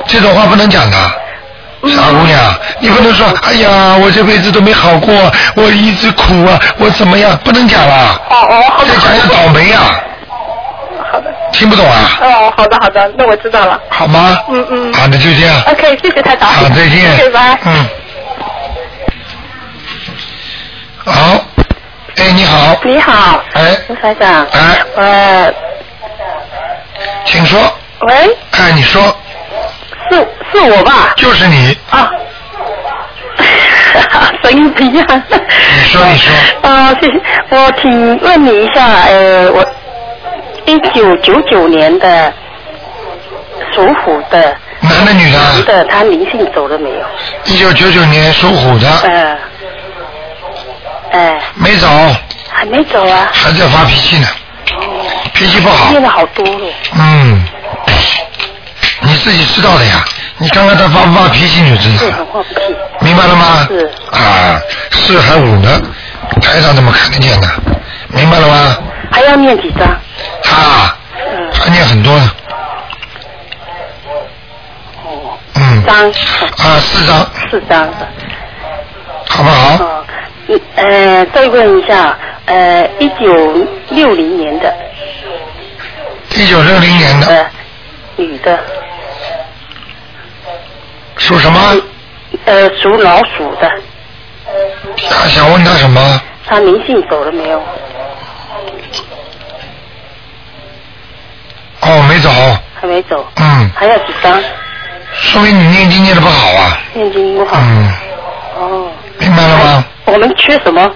[0.05, 0.97] 这种话不能讲的。
[1.87, 2.39] 傻姑娘，
[2.79, 7.37] 你不能说，哎呀，我这辈子都没好过，我一直苦啊，我怎么样？
[7.43, 10.04] 不能讲了，哦哦，好再讲要倒霉啊，好的。
[11.51, 12.09] 听不懂啊？
[12.21, 13.79] 哦，好的好的，那我知道了。
[13.89, 14.37] 好吗？
[14.49, 15.61] 嗯嗯好，的就这样。
[15.67, 16.49] OK，谢谢台长。
[16.49, 17.31] 好，再见。
[17.31, 17.57] 拜。
[17.65, 17.85] 嗯。
[21.05, 21.45] 好，
[22.17, 24.45] 哎，你好，你好，哎，卢台长。
[24.51, 25.53] 哎，呃，
[27.25, 27.59] 请说，
[28.01, 29.01] 喂，哎，你说，
[30.09, 30.17] 是
[30.51, 31.13] 是我吧？
[31.17, 32.09] 就是你，啊，
[34.43, 35.05] 声音不一样。
[35.29, 36.33] 你说你说
[36.69, 39.63] 啊， 谢谢，我请问你一下，呃，我
[40.65, 42.33] 一九九九年的
[43.73, 45.31] 属虎的男的女
[45.65, 47.05] 的他灵性走了没有？
[47.45, 49.37] 一九九九年属虎的，呃，
[51.11, 51.87] 哎、没走，
[52.49, 53.29] 还没走啊？
[53.31, 54.27] 还在发脾气呢，
[55.33, 56.73] 脾气不好念，了好多了。
[56.97, 57.45] 嗯，
[59.01, 60.03] 你自己知道的呀，
[60.37, 62.45] 你看看他发不发脾气你就知是道了。
[63.01, 63.67] 明白了吗？
[63.69, 64.59] 是啊，
[64.91, 65.81] 四还五呢，
[66.41, 67.47] 台上怎么看得见呢？
[68.09, 68.77] 明白了吗？
[69.11, 69.87] 还要念几张？
[70.45, 72.31] 他啊嗯，他念很多呢，
[75.03, 77.85] 哦，嗯，张啊，四张，四张。
[77.91, 78.07] 的。
[79.27, 79.83] 好不好？
[79.83, 80.05] 哦，
[80.47, 84.73] 嗯呃，再问一下，呃，一九六零年的，
[86.35, 87.27] 一九六零年的。
[87.27, 87.45] 呃，
[88.17, 88.59] 女的，
[91.17, 91.81] 属什么？
[92.45, 93.69] 呃，属老鼠的，
[95.09, 96.21] 他，想问他什么？
[96.45, 97.61] 他灵性走了没有？
[101.85, 102.29] 哦，没走，
[102.81, 104.41] 还没走，嗯，还要几张？
[105.13, 107.57] 说明你念经念的不好啊，念经不好。
[107.61, 107.93] 嗯，
[108.57, 109.85] 哦，明白了吗？
[110.05, 110.91] 我们缺什么？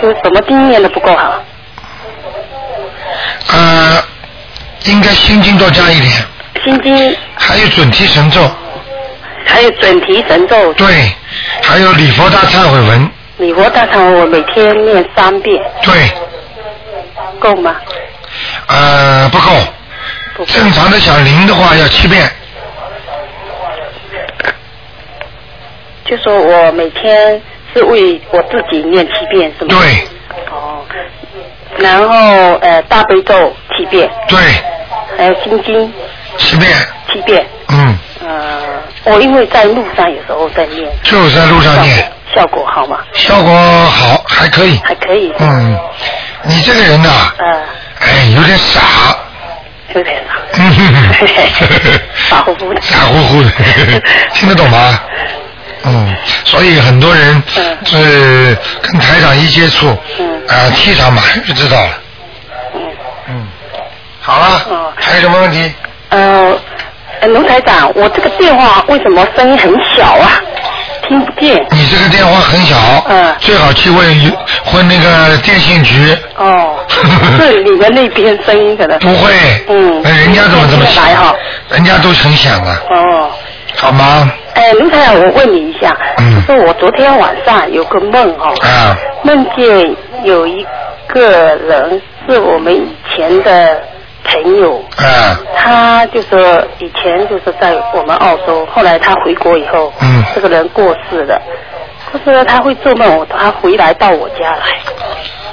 [0.00, 1.42] 就是什么经念的不够好？
[3.50, 4.02] 呃，
[4.84, 6.12] 应该心经多加一点，
[6.62, 8.40] 心经还有准提神咒，
[9.46, 11.10] 还有准提神咒、对，
[11.62, 16.10] 还有礼佛大忏悔文，礼佛大忏悔我每天念三遍，对，
[17.40, 17.74] 够吗？
[18.66, 19.50] 呃，不够。
[20.44, 22.30] 正常的想灵的话要七遍，
[26.04, 27.40] 就说我每天
[27.74, 29.74] 是为我自己念七遍，是吗？。
[29.80, 30.08] 对。
[30.50, 30.84] 哦，
[31.78, 34.38] 然后呃大悲咒七遍，对，
[35.16, 35.92] 还有心经
[36.38, 36.72] 七遍，
[37.12, 37.44] 七遍。
[37.68, 38.62] 嗯，呃，
[39.04, 42.98] 我因为在路上有时候在念，就是在路上念，效果好吗？
[43.14, 45.32] 效果好，还可以，还可以。
[45.38, 45.78] 嗯，
[46.44, 47.62] 你这个人呐、呃，
[48.00, 49.16] 哎，有点傻，
[52.28, 52.80] 傻乎乎的。
[52.80, 53.50] 傻乎乎的，
[54.34, 54.98] 听得懂吗？
[55.84, 61.90] 嗯，所以很多人嗯是跟台长一接触，嗯啊，气场马上就知道了。
[62.74, 62.80] 嗯。
[63.28, 63.46] 嗯，
[64.20, 65.72] 好了哦，还有什么问题？
[66.08, 66.58] 呃，
[67.20, 70.40] 呃卢台长，我这个电话为什么声音很小啊？
[71.08, 71.54] 听不见。
[71.70, 72.76] 你这个电话很小，
[73.08, 73.98] 嗯最好去问
[74.74, 76.16] 问那个电信局。
[76.36, 76.76] 哦，
[77.38, 78.98] 是你们那边声音可能。
[79.00, 79.32] 不会，
[79.68, 81.04] 嗯那人家怎么这么响？
[81.70, 83.30] 人家都很响的，哦。
[83.78, 84.30] 好吗？
[84.54, 90.66] 哎，卢台长，我问你一下，嗯就是我昨天晚上有个梦哦，啊，梦见有一
[91.08, 93.82] 个人是我们以前的
[94.26, 100.24] 朋友，嗯，他就是以前就是在我们澳洲，后来他回国以后，嗯。
[100.34, 101.40] 这个人过世了，
[102.12, 104.66] 可是他会做梦，他回来到我家来，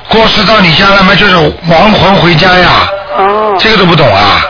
[0.09, 1.15] 过世到你家了吗？
[1.15, 1.35] 就是
[1.69, 2.69] 亡魂回家呀，
[3.17, 4.41] 哦，这个都不懂啊？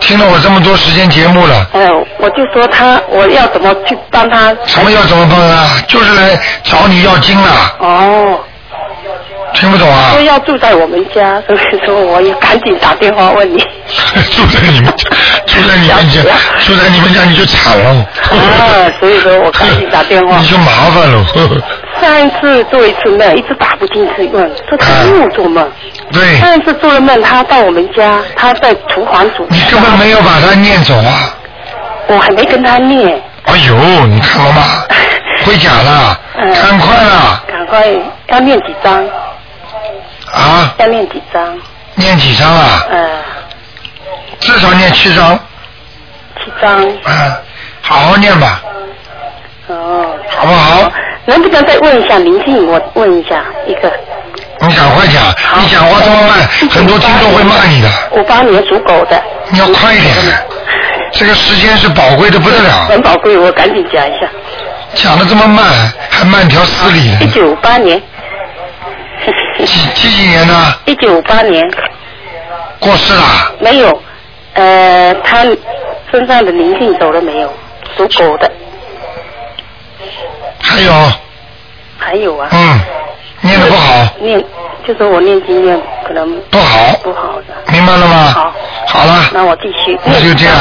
[0.00, 1.88] 听了我这么多时间节目了，哎，
[2.18, 5.68] 我就说他我要怎么去帮他，什么要怎么帮啊？
[5.86, 8.40] 就是来找你要经了，哦，
[9.54, 10.20] 听不懂啊说？
[10.22, 13.58] 要住在我们家， 所以说我也赶紧打电话问你。
[14.30, 15.08] 住在你们家，
[15.46, 16.22] 住在你们家，
[16.64, 17.90] 住在你们家你就惨了。
[18.30, 20.46] 啊，所以说我赶紧打电话你。
[20.46, 21.24] 就麻烦了。
[22.00, 25.70] 上一次做一次梦，一直打不进去问，说他又做梦。
[26.12, 29.46] 对，上一次做了梦，他到我们家，他在厨房煮。
[29.50, 31.34] 你根本没有把他念走啊！
[32.08, 33.22] 我还没跟他念。
[33.44, 34.62] 哎呦，你看了吗？
[35.44, 37.84] 会讲了，嗯赶快了赶快
[38.28, 39.04] 要念几张？
[40.32, 40.74] 啊！
[40.78, 41.58] 要念几张？
[41.94, 42.86] 念几张啊？
[42.90, 43.08] 呃，
[44.40, 45.38] 至少念七张，
[46.38, 46.82] 七张。
[46.82, 47.32] 嗯，
[47.82, 48.62] 好好念吧，
[49.68, 50.16] 哦。
[50.28, 50.90] 好不好？
[51.26, 52.66] 能不能再问一下灵性？
[52.66, 53.92] 我问一下一个。
[54.60, 55.22] 你你赶快讲，
[55.60, 57.88] 你讲话这么慢，很多听众会骂你的。
[58.10, 59.22] 我八年属狗的。
[59.50, 60.14] 你要快一点，
[61.12, 62.86] 这个时间是宝贵的不得了。
[62.88, 64.26] 很宝贵，我赶紧讲一下。
[64.94, 65.64] 讲的这么慢，
[66.10, 68.00] 还慢条斯理一九五八年。
[69.66, 70.74] 几几几年呢？
[70.86, 71.62] 一九五八年。
[72.78, 73.22] 过世了？
[73.60, 74.02] 没有，
[74.54, 75.44] 呃，他
[76.10, 77.52] 身上的灵性走了没有？
[77.96, 78.50] 属狗的。
[80.60, 80.92] 还有。
[81.98, 82.48] 还有啊。
[82.50, 82.80] 嗯，
[83.42, 84.04] 念的不好。
[84.20, 84.44] 念，
[84.86, 86.40] 就是我念经念可能。
[86.50, 86.96] 不好。
[87.04, 87.72] 不好的。
[87.72, 88.24] 明白了吗？
[88.34, 88.52] 好。
[88.88, 89.30] 好了。
[89.32, 89.96] 那我继续。
[90.04, 90.56] 那就这样。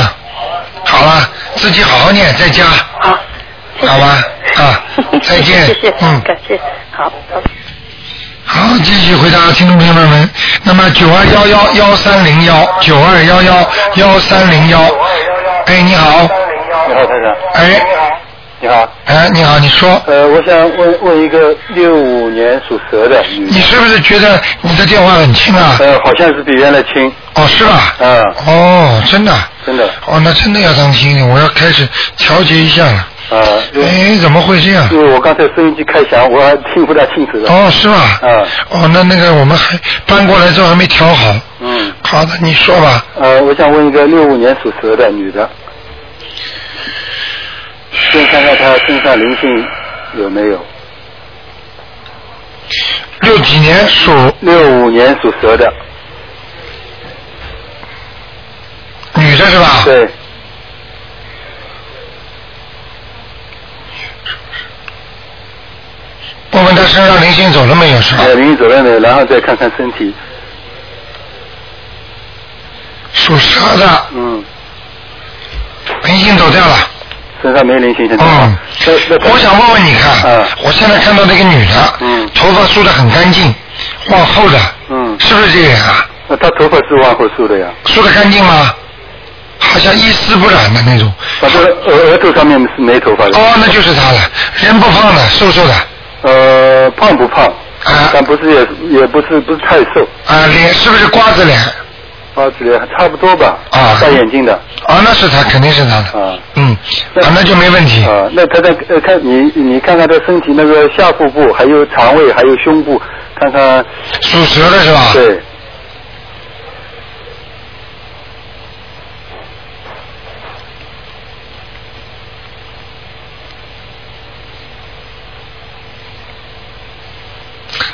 [0.86, 2.66] 好了，自己好好念，在家。
[3.00, 3.18] 好。
[3.80, 4.24] 好吧，
[4.58, 4.84] 啊，
[5.24, 5.66] 再见。
[5.66, 5.94] 谢谢。
[6.02, 6.22] 嗯。
[6.22, 6.60] 感谢。
[6.92, 7.12] 好。
[8.46, 10.30] 好，继续回答听众朋友们。
[10.64, 14.80] 那么九二幺幺幺三零幺九二幺幺幺三零幺，
[15.66, 16.22] 哎，你好。
[16.88, 17.36] 你好，台长。
[17.54, 17.82] 哎。
[18.60, 18.88] 你好。
[19.06, 20.02] 哎，你好，你说。
[20.06, 23.46] 呃，我想问问一个六五年属蛇的女。
[23.50, 25.78] 你是不是觉得你的电话很轻啊？
[25.80, 27.12] 呃，好像是比原来轻。
[27.34, 27.96] 哦，是吧？
[28.00, 28.22] 嗯。
[28.46, 29.34] 哦，真的。
[29.66, 29.90] 真的。
[30.06, 33.08] 哦，那真的要当心点，我要开始调节一下了。
[33.32, 33.40] 啊。
[33.76, 34.88] 哎，怎么会这样？
[34.92, 37.52] 因为我刚才收音机开响，我还听不大清楚的。
[37.52, 38.20] 哦，是吧？
[38.22, 38.42] 嗯。
[38.70, 41.34] 哦，那那个我们还搬过来之后还没调好。
[41.60, 41.92] 嗯。
[42.04, 43.06] 好的，你说吧。
[43.20, 45.50] 呃，我想问一个六五年属蛇的女的，
[48.12, 49.68] 先看看她身上灵性
[50.18, 50.66] 有没有。
[53.22, 54.12] 六几年属？
[54.42, 55.72] 六五年属蛇的。
[59.16, 59.68] 女的是吧？
[59.86, 60.10] 对。
[66.54, 68.24] 问问他身上灵性走了没有是吧？
[68.26, 69.00] 呃，灵性走了没有？
[69.00, 70.12] 然后再看看身体。
[73.14, 74.06] 属蛇的。
[74.16, 74.44] 嗯。
[76.04, 76.76] 灵性走掉了。
[77.42, 78.26] 身上没灵性现在。
[78.26, 78.58] 嗯。
[79.32, 83.54] 我想问问你看，啊我现在看到那个女的，嗯，头发梳得很干净，
[84.10, 86.08] 往后的，嗯，是不是这个人啊？
[86.28, 87.68] 那她头发是往后梳的呀？
[87.86, 88.74] 梳的干净吗？
[89.60, 91.14] 好像一丝不染的那种。
[91.40, 93.38] 反正额额头上面是没头发的。
[93.38, 94.20] 哦，那就是她了，
[94.60, 95.74] 人不胖的，瘦瘦的。
[96.22, 97.46] 呃，胖不胖？
[97.84, 98.10] 啊。
[98.14, 100.08] 但不是也也不是不是太瘦。
[100.26, 101.60] 啊，脸是不是瓜子脸？
[102.34, 103.58] 瓜子脸差不多吧。
[103.72, 103.98] 啊。
[104.00, 104.54] 戴眼镜的。
[104.86, 106.20] 啊，那是他，肯定是他的。
[106.20, 106.38] 啊。
[106.56, 106.78] 嗯，
[107.22, 108.06] 啊，那就没问题。
[108.06, 113.02] 啊，那他的呃，看你你看看他身体那个下腹部，还有肠胃，还有胸部，
[113.40, 113.86] 看看。
[114.22, 115.10] 属蛇的是吧？
[115.14, 115.40] 对。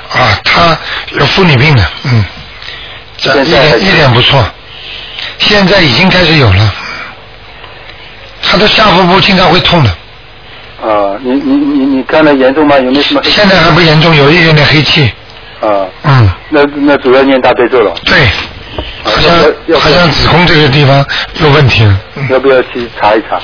[0.09, 0.77] 啊，他
[1.19, 2.25] 有妇女病的，嗯，
[3.17, 4.43] 这一点一点不错，
[5.39, 6.73] 现在已经开始有了，
[8.43, 9.89] 他的下腹部经常会痛的，
[10.81, 12.77] 啊，你你你你看的严重吗？
[12.77, 13.21] 有没有什么？
[13.23, 15.11] 现在还不严重，有一点点黑气，
[15.59, 15.85] 啊。
[16.03, 16.29] 嗯。
[16.49, 17.93] 那那主要念大悲咒了。
[18.05, 18.27] 对，
[19.03, 19.33] 好像
[19.79, 21.05] 好像子宫这个地方
[21.41, 21.99] 有问题了，
[22.29, 23.39] 要不要去查一查？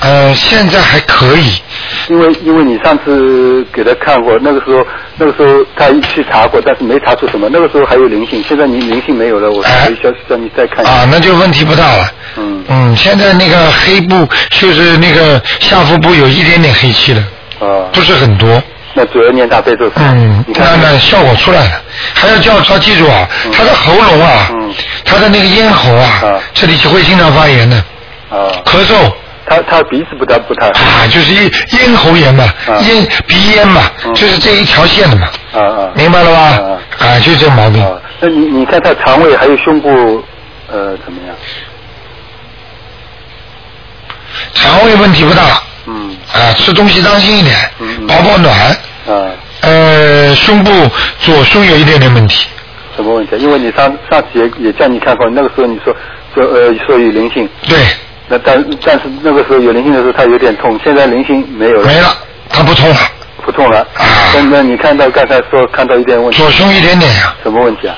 [0.00, 1.62] 呃，现在还可以，
[2.08, 4.84] 因为因为你上次给他看过，那个时候
[5.16, 10.92] 那个时候他去查过，但是没查出什么，那个时候还有灵性，现在你灵性没有了，我所以叫叫你再看一下。
[10.92, 12.06] 啊，那就问题不大了。
[12.36, 12.64] 嗯。
[12.68, 17.22] 嗯，现在那个黑布就是那个下腹部有一点点黑气了，
[17.60, 17.88] 啊。
[17.92, 18.62] 不是很多。
[18.96, 19.90] 那主要念大悲咒。
[19.96, 24.72] 嗯，那那效果出来了，还要叫他记住啊，他的喉咙啊，嗯
[25.04, 27.76] 他的那个咽喉啊，这里就会经常发炎的，
[28.28, 28.52] 啊。
[28.66, 29.10] 咳嗽。
[29.46, 30.68] 他他鼻子不太不太。
[30.68, 32.44] 啊，就是咽咽喉炎嘛，
[32.80, 33.82] 咽鼻咽嘛，
[34.14, 35.28] 就是这一条线的嘛。
[35.52, 35.90] 啊啊。
[35.94, 37.06] 明白了吧？
[37.06, 37.84] 啊，就这毛病。
[38.20, 40.22] 那你你看他肠胃还有胸部
[40.70, 41.36] 呃怎么样？
[44.54, 45.62] 肠胃问题不大。
[45.86, 46.16] 嗯。
[46.32, 47.54] 啊，吃东西当心一点，
[48.08, 48.54] 保保暖。
[49.06, 49.30] 啊。
[49.60, 50.70] 呃，胸部
[51.20, 52.46] 左胸有一点点问题。
[52.96, 53.36] 什么问题？
[53.38, 55.94] 因为你上上次也也叫你看过，那个时候你说
[56.34, 57.48] 说呃说有灵性。
[57.68, 57.78] 对。
[58.28, 61.86] 那但但是那个时候有灵性的时候，他有点痛，现在灵性没有了。
[61.86, 62.16] 没了，
[62.48, 62.96] 他不痛了。
[63.44, 63.80] 不痛了。
[63.94, 64.04] 啊。
[64.34, 66.38] 那那你看到刚才说看到一点问题。
[66.38, 67.34] 左胸一点点呀。
[67.42, 67.94] 什么问题啊？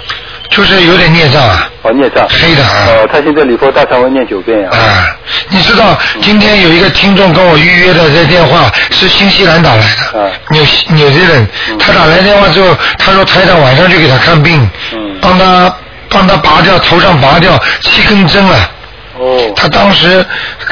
[0.51, 1.71] 就是有点孽障啊。
[1.83, 2.27] 哦，孽障。
[2.29, 2.87] 黑的啊。
[2.89, 4.71] 哦，他现在礼佛大忏悔念九遍呀。
[4.73, 5.17] 啊，
[5.49, 10.21] 你知道今天有一个听众跟我预约的这电话是新西兰打来的。
[10.21, 10.31] 啊。
[10.51, 11.47] 纽纽西人，
[11.79, 15.73] 他打来电话之后，他说台长晚上去给他看病，嗯，帮他
[16.09, 18.71] 帮他拔掉头上拔掉七根针啊。
[19.19, 19.53] 哦。
[19.57, 20.25] 他当时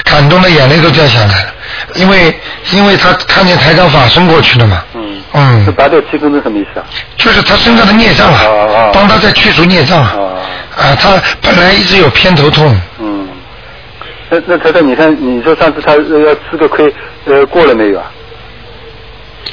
[0.05, 1.55] 感动的眼泪都掉下来了，
[1.95, 2.35] 因为
[2.73, 4.83] 因为他看见台长法身过去了嘛。
[4.95, 5.23] 嗯。
[5.33, 5.73] 嗯这。
[5.73, 6.87] 拔掉七根针什么意思啊？
[7.17, 10.17] 就是他身上的孽障啊，帮他在去除孽障啊。
[10.77, 12.77] 啊，他本来一直有偏头痛。
[12.99, 13.29] 嗯。
[14.31, 16.93] 那那台长，你看，你说上次他呃要吃个亏，
[17.27, 18.11] 呃，过了没有啊？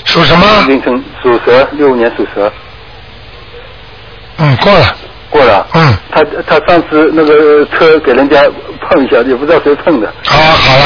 [0.06, 0.48] 属什么？
[0.68, 2.52] 凌晨属蛇，六五年属蛇。
[4.38, 4.96] 嗯，过了。
[5.32, 5.66] 过了。
[5.74, 5.98] 嗯。
[6.12, 8.44] 他他上次那个车给人家
[8.82, 10.08] 碰一下，也不知道谁碰的。
[10.08, 10.86] 啊，好了，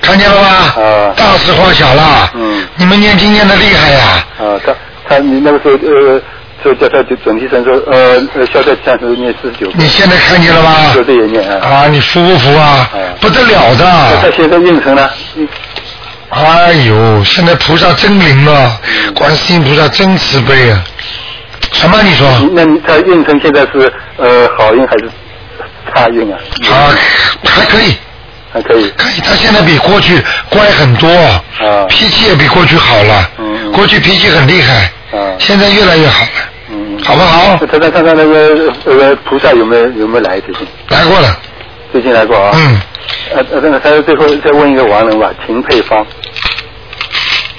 [0.00, 0.48] 看见了吗？
[0.48, 1.14] 啊。
[1.16, 2.30] 大事化小了。
[2.34, 2.64] 嗯。
[2.76, 4.00] 你们念经念的厉害呀！
[4.38, 4.72] 啊，他
[5.08, 6.20] 他你那个时候呃，
[6.62, 9.70] 就叫他就准提神说呃呃消灾吉祥神咒念四十九。
[9.74, 10.92] 你现在看见了吗？
[10.94, 11.66] 就这也念啊。
[11.66, 12.88] 啊，你服不服啊？
[13.20, 13.84] 不得了的。
[14.20, 15.10] 他现在运成了。
[16.28, 18.78] 哎呦，现在菩萨真灵啊！
[19.16, 20.84] 观世音菩萨真慈悲啊！
[21.72, 22.02] 什么？
[22.02, 22.26] 你说？
[22.52, 25.08] 那你他运程现在是呃好运还是
[25.92, 26.38] 差运啊？
[26.70, 26.94] 啊，
[27.44, 27.96] 还可以。
[28.52, 28.90] 还可以。
[28.96, 33.30] 可以，他现在比过去乖很多，啊，脾气也比过去好了。
[33.38, 33.70] 嗯。
[33.72, 35.36] 过去脾气很厉害，啊。
[35.38, 36.30] 现在越来越好了。
[36.70, 36.98] 嗯。
[37.04, 37.56] 好不好？
[37.70, 40.66] 他再看看那个那个菩萨有没有有没有来最近？
[40.88, 41.36] 来过了。
[41.92, 42.50] 最近来过啊。
[42.54, 42.80] 嗯。
[43.32, 46.04] 呃呃，那个还有最后再问一个亡人吧，秦佩芳。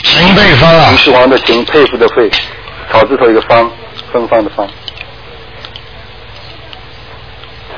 [0.04, 0.88] 秦佩芳啊。
[0.90, 2.30] 秦始皇的秦，佩服的佩，
[2.92, 3.72] 草字头一个芳，
[4.12, 4.68] 芬芳的芳。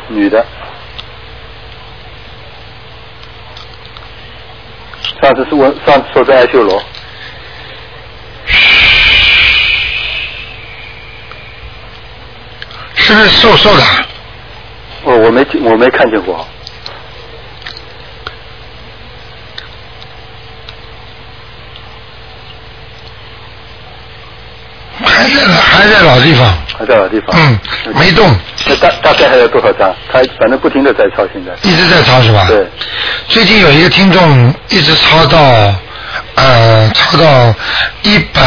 [0.07, 0.45] 女的。
[5.21, 6.84] 上次是问，上次说在爱修罗。
[12.95, 13.84] 是不是瘦瘦的？
[15.03, 16.45] 哦，我没我没看见过。
[25.14, 26.57] 还在还在老地方。
[26.78, 27.36] 还在老地方。
[27.38, 27.59] 嗯，
[27.95, 28.28] 没动。
[28.66, 29.93] 那大大概还有多少张？
[30.11, 31.51] 他反正不停的在抄，现在。
[31.61, 32.45] 一直在抄是吧？
[32.47, 32.66] 对。
[33.28, 35.39] 最近有一个听众一直抄到，
[36.36, 37.53] 呃，抄到
[38.01, 38.41] 一百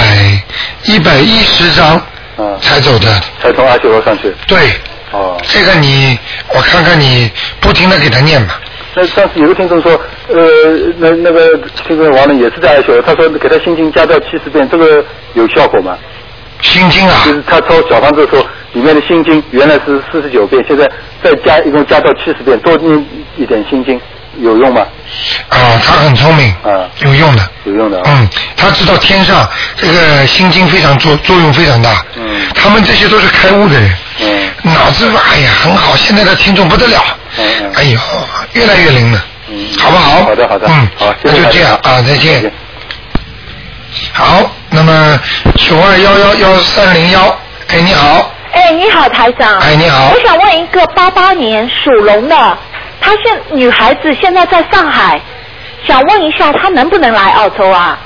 [0.84, 1.96] 一百一十张，
[2.36, 3.06] 啊，才走的。
[3.40, 4.34] 才从阿修罗上去。
[4.48, 4.72] 对。
[5.12, 5.40] 哦。
[5.44, 8.60] 这个你，我看看你不停的给他念吧。
[8.98, 9.92] 那上次有个听众说，
[10.28, 10.36] 呃，
[10.98, 15.04] 那那个这个王人也是在爱修罗，他说给他心经加到七十遍，这个
[15.34, 15.96] 有效果吗？
[16.62, 17.22] 心经啊？
[17.24, 20.90] 就是他抄小房子的时候，里面的心经原来是四十九遍，现在
[21.22, 24.00] 再加一共加到七十遍，多念一点心经，
[24.38, 24.86] 有用吗？
[25.48, 27.50] 啊，他很聪明，啊，有用的。
[27.64, 28.04] 有用的啊。
[28.06, 32.04] 嗯，他知道天上这个心经非常作作用非常大。
[32.16, 32.40] 嗯。
[32.54, 33.90] 他们这些都是开悟的人。
[34.20, 34.50] 嗯。
[34.62, 37.02] 脑子哎呀很好，现在的听众不得了。
[37.38, 37.72] 嗯嗯。
[37.74, 37.98] 哎呦，
[38.54, 39.24] 越来越灵了。
[39.48, 39.68] 嗯。
[39.78, 40.24] 好不好？
[40.24, 40.66] 好的好的。
[40.68, 42.52] 嗯，好，那就这样啊，再见。
[44.12, 45.18] 好，那么
[45.56, 47.38] 九二幺幺幺三零幺，
[47.68, 49.58] 哎，你好，哎，你好，台长。
[49.58, 52.58] 哎你好我想问一个八八年属龙的，
[53.00, 55.20] 她现女孩子现在在上海，
[55.86, 57.98] 想问一下她能不能来澳洲啊？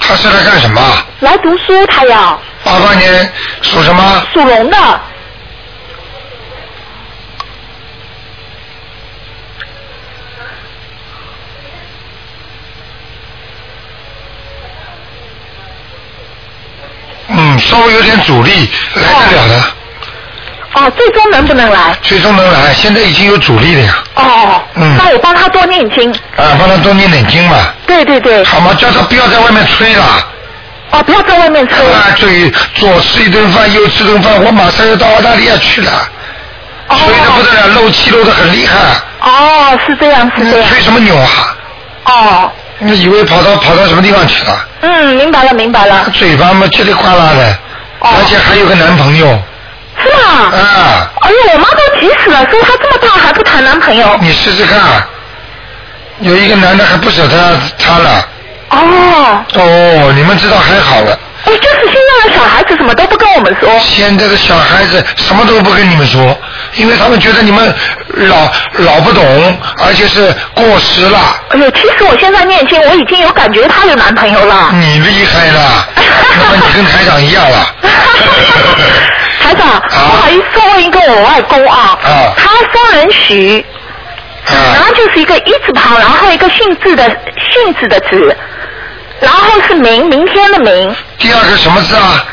[0.00, 0.80] 她是来干什么？
[1.20, 3.32] 来读书，她要八八年
[3.62, 4.26] 属什么？
[4.32, 4.76] 属龙的。
[17.54, 19.62] 嗯，稍微有点阻力，来得了的，
[20.74, 21.96] 哦，最终能不能来？
[22.02, 24.02] 最终能来，现在已经有阻力了呀。
[24.14, 26.10] 哦，嗯那我帮他多念经。
[26.36, 27.56] 啊，帮他多念点经嘛。
[27.86, 28.44] 对对对。
[28.44, 30.04] 好嘛，叫他不要在外面吹了。
[30.90, 31.76] 哦，不要在外面吹。
[31.86, 35.90] 啊，对，左吃一顿饭，右吃顿饭，我马上要到澳大利亚去了。
[36.88, 38.76] 吹的不得了，漏气漏的很厉害。
[39.20, 40.68] 哦，是这样，是这样。
[40.68, 41.28] 吹什么牛啊？
[42.04, 42.52] 哦。
[42.78, 44.66] 你以为跑到跑到什么地方去了？
[44.80, 46.04] 嗯，明白了，明白了。
[46.12, 47.58] 嘴巴嘛叽里呱啦的，
[48.00, 49.26] 而且还有个男朋友。
[49.96, 50.50] 是吗？
[50.52, 51.10] 啊。
[51.20, 54.18] 哎呦，我妈都急死了，说她这么大还不谈男朋友。
[54.20, 54.80] 你试试看，
[56.20, 58.28] 有一个男的还不舍得她了。
[58.70, 59.44] 哦。
[59.54, 61.18] 哦，你们知道还好了。
[61.44, 63.68] 哎，就是现在的小孩子什么都不跟我们说。
[63.80, 66.36] 现在的小孩子什么都不跟你们说，
[66.76, 67.74] 因为他们觉得你们
[68.08, 71.18] 老老不懂，而且是过时了。
[71.50, 74.70] 哎呦，其实我现在念经，我已经有感觉她有男朋友了。
[74.72, 77.66] 你厉害了，那么你跟台长一样了。
[79.42, 83.62] 台长，不好意思，问一个我外公啊，啊他双人许，
[84.46, 88.34] 然后就是一个一字旁，然后一个姓字的姓字的字，
[89.20, 92.24] 然后是明明天的明，第二个什么字啊？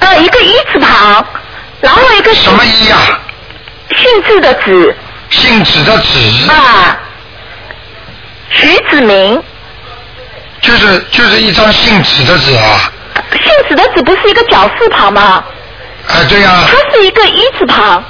[0.00, 1.24] 呃，一个一字旁，
[1.80, 2.96] 然后一个什么一呀、
[3.96, 4.96] 姓字的子。
[5.30, 6.98] 姓子的子，啊，
[8.50, 9.40] 徐子明，
[10.60, 12.90] 就是就是一张姓子的子啊。
[13.32, 15.44] 姓子的子不是一个绞丝旁吗？
[16.08, 18.02] 啊，对呀、它是一个一字旁，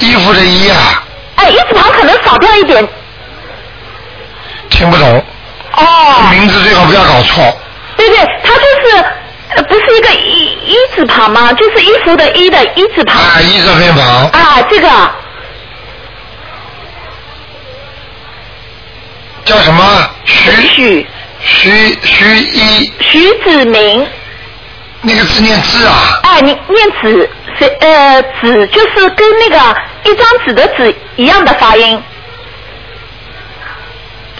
[0.00, 1.02] 衣服的衣啊，
[1.36, 2.86] 哎，一字旁可能少掉一点。
[4.68, 5.24] 听不懂。
[5.76, 6.30] 哦。
[6.30, 7.56] 名字最好不要搞错。
[7.96, 9.04] 对对，他就是
[9.54, 11.52] 呃不是一个一一字旁吗？
[11.52, 13.20] 就是衣服的衣的一字旁。
[13.20, 14.26] 啊，一字偏旁。
[14.28, 14.88] 啊，这个
[19.44, 20.10] 叫什么？
[20.24, 21.06] 徐徐
[21.40, 24.06] 徐徐一徐子明，
[25.00, 32.00] 那个字念字啊，哎，你念子，是呃子就是跟那个一张纸的纸一样的发音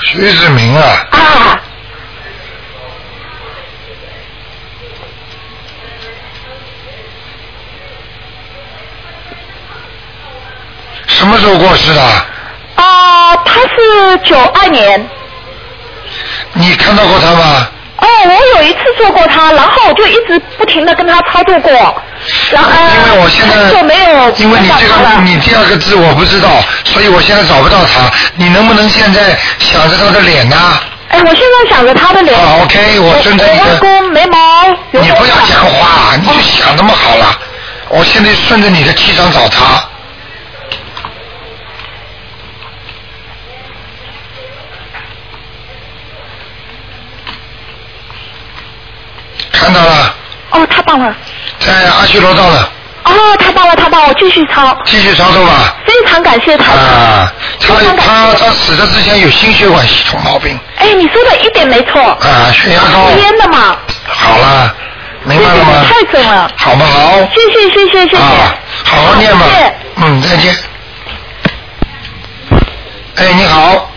[0.05, 1.61] 徐子明啊，啊。
[11.07, 12.03] 什么时候过世的？
[12.74, 15.09] 啊，他是九二年。
[16.55, 17.68] 你看到过他吗？
[18.03, 21.70] 哦，我有一次做过他，然后我就一直不停的跟他操作过，
[22.50, 26.48] 然后因为我现在就没有因为你这个你第二个字我不知道，
[26.84, 28.11] 所以我现在找不到他。
[28.34, 30.57] 你能不能现在想着他的脸呢？
[31.11, 32.36] 哎，我现在想着他的脸。
[32.36, 34.38] 啊，OK，我顺着你的我外公眉毛
[34.90, 37.38] 有你不要讲话，你就想那么好了。
[37.88, 39.84] 我现在顺着你的气场找他。
[49.62, 50.14] 看到了，
[50.50, 51.14] 哦，太棒了！
[51.60, 52.68] 在阿修罗道了，
[53.04, 54.08] 哦，太棒了，太棒了！
[54.08, 55.76] 我继续抄，继续操作吧。
[55.86, 56.72] 非常感谢他。
[56.72, 62.00] 啊，他他他死的之前有心血管系统毛病哎，你说的一点没错。
[62.02, 63.08] 啊，血压高。
[63.10, 63.76] 吸烟的嘛。
[64.08, 64.74] 好了，
[65.22, 65.84] 明白了吗？
[65.86, 66.50] 太准了。
[66.56, 67.18] 好不好？
[67.32, 68.16] 谢谢谢谢谢谢。
[68.16, 68.54] 啊，
[68.84, 69.74] 好好念吧谢谢。
[69.96, 70.56] 嗯，再见。
[73.16, 73.88] 哎，你好，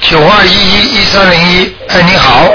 [0.00, 2.50] 九二一一一三零一，哎，你好，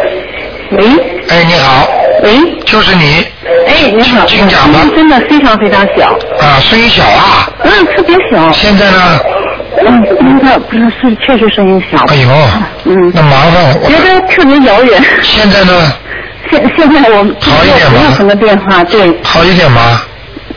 [0.77, 0.85] 喂，
[1.29, 1.87] 哎，你好，
[2.23, 3.25] 喂，就是你
[3.67, 8.51] 哎，你好，请讲吧声音真的非常非常小，啊，声音小啊，嗯，特别小。
[8.51, 9.19] 现在呢？
[9.87, 10.03] 嗯，
[10.41, 12.03] 那个不是是确实声音小。
[12.05, 12.29] 哎呦，
[12.85, 15.01] 嗯，那麻烦了，觉得特别遥远。
[15.21, 15.93] 现在呢？
[16.51, 20.01] 现现在我好一点吗没有什么变化，对，好一点吗？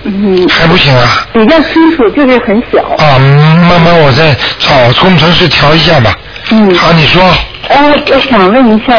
[0.04, 1.26] 嗯，还不行啊？
[1.32, 2.82] 比较清楚，就是很小。
[3.04, 6.16] 啊，慢慢我再找工程师调一下吧。
[6.50, 6.74] 嗯。
[6.74, 7.22] 好，你说
[7.68, 8.94] 哎，我想问一下，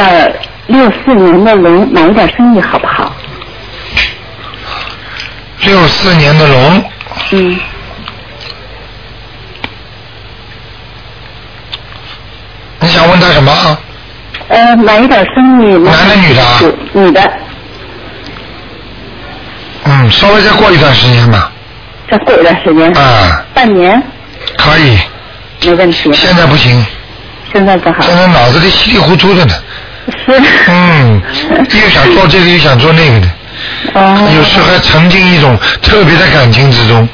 [0.70, 3.12] 六四年的龙买一点生意好不好？
[5.62, 6.84] 六四年的龙，
[7.32, 7.60] 嗯，
[12.82, 13.80] 你想问他什么啊？
[14.50, 15.76] 呃，买一点生意。
[15.78, 16.60] 男的女的啊？
[16.94, 17.32] 女的，
[19.86, 21.52] 嗯，稍微再过一段时间吧。
[22.12, 22.92] 再过一段时间。
[22.96, 24.02] 啊，半年
[24.58, 25.00] 可以。
[25.66, 26.14] 没问题。
[26.14, 26.86] 现在不行。
[27.52, 28.02] 现在不好。
[28.02, 29.56] 现在脑子里稀里糊涂的呢。
[30.12, 30.42] 是。
[30.68, 31.22] 嗯，
[31.84, 33.28] 又想做这个又想做那个的。
[33.94, 34.30] 哦。
[34.36, 37.08] 有时候还沉浸一种特别的感情之中。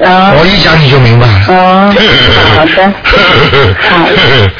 [0.00, 0.34] 哦。
[0.38, 1.40] 我一讲你就明白了。
[1.48, 1.94] 哦，
[2.56, 2.92] 好的。
[3.88, 4.08] 好。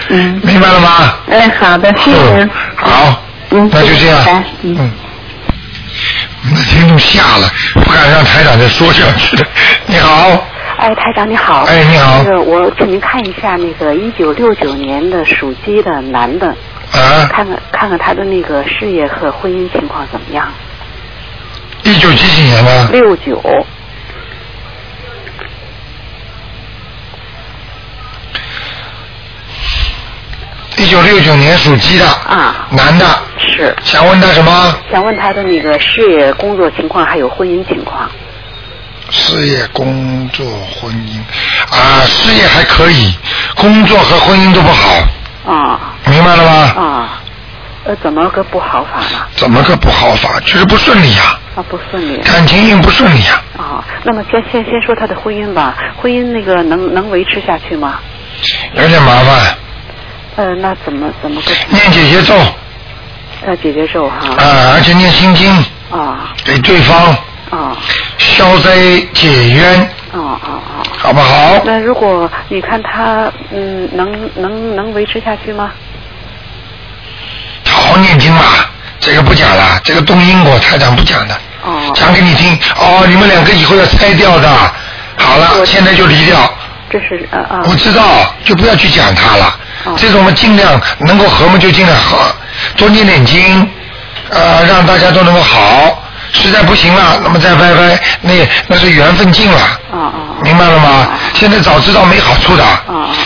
[0.08, 0.40] 嗯。
[0.44, 1.14] 明白了吗？
[1.30, 2.48] 哎，好的，谢谢。
[2.76, 3.22] 好。
[3.50, 4.18] 嗯，那就这样
[4.62, 4.76] 嗯。
[4.78, 4.90] 嗯。
[6.50, 9.44] 那听众吓了，不敢让台长再说下去了。
[9.86, 10.44] 你好，
[10.78, 11.64] 哎，台长你好。
[11.68, 16.52] 哎你好那个我请您看一下那个一九六九年的属鸡的男的，
[16.92, 20.52] 啊，看看看看他的那个事业和婚姻情况怎么样？
[21.82, 22.88] 一九几几年的？
[22.90, 23.42] 六九。
[30.76, 32.06] 一九六九年属鸡的。
[32.06, 32.68] 啊。
[32.70, 33.06] 男的。
[33.38, 33.74] 是。
[33.82, 34.76] 想问他什么？
[34.90, 38.10] 想问他的那个事业、工作情况还有婚姻情况。
[39.10, 41.20] 事业、工作、婚姻
[41.74, 43.14] 啊，事业还可以，
[43.54, 44.90] 工作和婚姻都不好，
[45.46, 46.52] 啊明白了吗？
[46.82, 47.22] 啊，
[47.84, 49.26] 呃，怎么个不好法呢？
[49.34, 50.38] 怎么个不好法？
[50.40, 52.16] 就是不顺利呀、啊，不顺利。
[52.22, 57.98] 感情运不顺利呀、啊，那么先先先说他的婚姻吧，婚姻那个能能维持下去吗？
[58.74, 59.56] 有点麻烦。
[60.36, 61.52] 呃，那怎么怎么个？
[61.70, 62.34] 念姐姐咒
[63.44, 64.28] 呃，姐姐咒哈。
[64.38, 65.52] 啊，而且念心经
[65.90, 67.14] 啊给对方
[67.50, 67.76] 啊
[68.18, 68.74] 消灾
[69.12, 70.84] 解冤，啊啊啊！
[70.98, 71.60] 好不好？
[71.64, 75.70] 那如果你看他嗯能能能维持下去吗？
[77.64, 78.42] 好好念经嘛，
[79.00, 81.34] 这个不讲了，这个动因果台长不讲的，
[81.64, 82.58] 哦讲给你听。
[82.76, 84.48] 哦，你们两个以后要拆掉的，
[85.16, 86.38] 好了，现在就离掉。
[86.90, 87.62] 这是啊啊。
[87.64, 88.02] 我知道，
[88.44, 89.58] 就不要去讲他了。
[89.96, 92.18] 这种我们，尽量能够和睦就尽量和，
[92.76, 93.68] 多念点经，
[94.28, 96.02] 呃，让大家都能够好。
[96.32, 98.32] 实在不行了，那么再拜拜，那
[98.66, 99.58] 那是缘分尽了。
[100.42, 101.08] 明白了吗？
[101.34, 102.64] 现在早知道没好处的，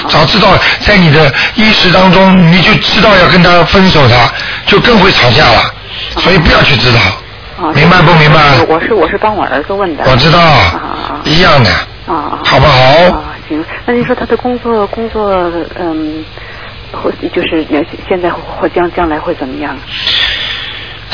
[0.08, 0.48] 早知道
[0.80, 4.14] 在你的意识当中，你就知道要跟他分手的，
[4.66, 5.62] 就更会吵架了。
[6.18, 6.98] 所以不要去知道，
[7.66, 8.58] 啊明白不明白？
[8.68, 10.04] 我我是我是帮我儿子问的。
[10.06, 11.70] 我知道啊一样的，
[12.06, 12.38] 啊啊！
[12.44, 12.82] 好不好？
[13.16, 13.64] 啊，行。
[13.86, 15.30] 那您说他的工作工作
[15.78, 16.24] 嗯，
[16.92, 19.74] 会就是呃现在或将将来会怎么样？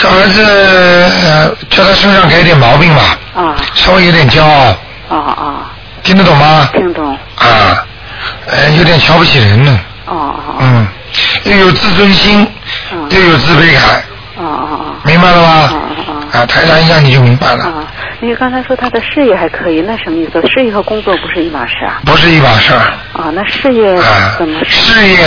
[0.02, 4.74] 这儿子、呃叫他身上给点毛病吧，啊稍微有点骄傲，
[5.08, 5.70] 啊啊！
[6.02, 6.68] 听得懂吗？
[6.72, 7.16] 听懂。
[7.36, 7.86] 啊，
[8.48, 10.86] 呃，有点瞧不起人呢，哦哦嗯，
[11.44, 12.44] 又有自尊心，
[13.10, 14.02] 又有自卑感，
[14.38, 14.94] 哦哦哦。
[15.04, 15.70] 明白了吗？
[16.32, 17.84] 啊，台长一下你就明白了，啊，
[18.20, 20.40] 你刚才说他的事业还可以，那什么意思？
[20.48, 22.00] 事业和工作不是一码事啊？
[22.06, 22.80] 不是一码事儿。
[23.12, 24.58] 啊，那事业啊怎么？
[24.64, 25.18] 事业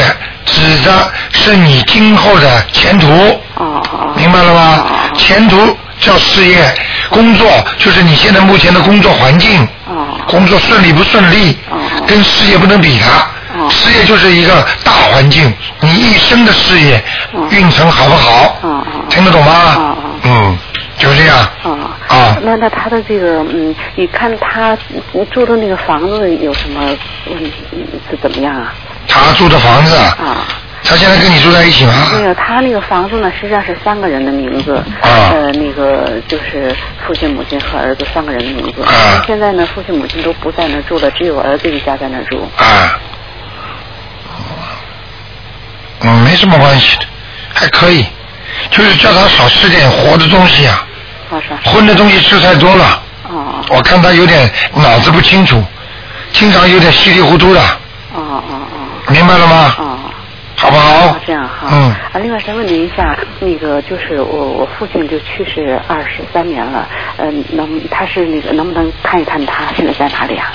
[0.45, 0.91] 指的
[1.31, 3.07] 是你今后的前途，
[3.55, 4.85] 哦哦，明白了吗？
[5.15, 6.73] 前途叫事业，
[7.09, 7.47] 工作
[7.77, 11.57] 就是你现在目前的工作环境，哦工作顺利不顺利，
[12.07, 13.27] 跟事业不能比它。
[13.69, 17.01] 事业就是一个大环境，你一生的事业
[17.51, 18.57] 运程好不好？
[19.09, 19.95] 听得懂吗？
[20.23, 20.57] 嗯，
[20.97, 21.37] 就这样。
[21.63, 24.77] 啊啊，那那他的这个嗯，你看他
[25.13, 26.81] 嗯住的那个房子有什么
[27.27, 27.43] 问
[28.09, 28.73] 是怎么样啊？
[29.07, 30.45] 他住的房子，啊，
[30.83, 31.93] 他现在跟你住在一起吗？
[32.17, 36.75] 没有他那个房子呢，实际上是三个人的名字，啊呃，那个就是
[37.05, 38.83] 父亲、母亲和儿子三个人的名字。
[38.83, 42.47] 啊现在呢，父亲、母亲都不在那儿住了，只有儿子一家在那儿住。
[42.57, 42.99] 啊，
[46.01, 47.05] 嗯，没什么关系的，
[47.53, 48.05] 还可以，
[48.71, 50.85] 就是叫他少吃点活的东西啊？
[51.63, 53.01] 荤的东西吃太多了。
[53.29, 55.61] 哦我看他有点脑子不清楚，
[56.31, 57.59] 经常有点稀里糊涂的，
[58.13, 59.11] 哦哦哦。
[59.11, 59.75] 明白了吗？
[59.79, 59.99] 哦。
[60.57, 61.15] 好不好哦？
[61.25, 61.67] 这样哈。
[61.71, 61.89] 嗯。
[62.13, 66.87] 啊，另外再问您一下，那个就是我我父亲就去世二十三年了，
[67.17, 70.53] 嗯、能他是那个能不能看一看他现在在哪里啊？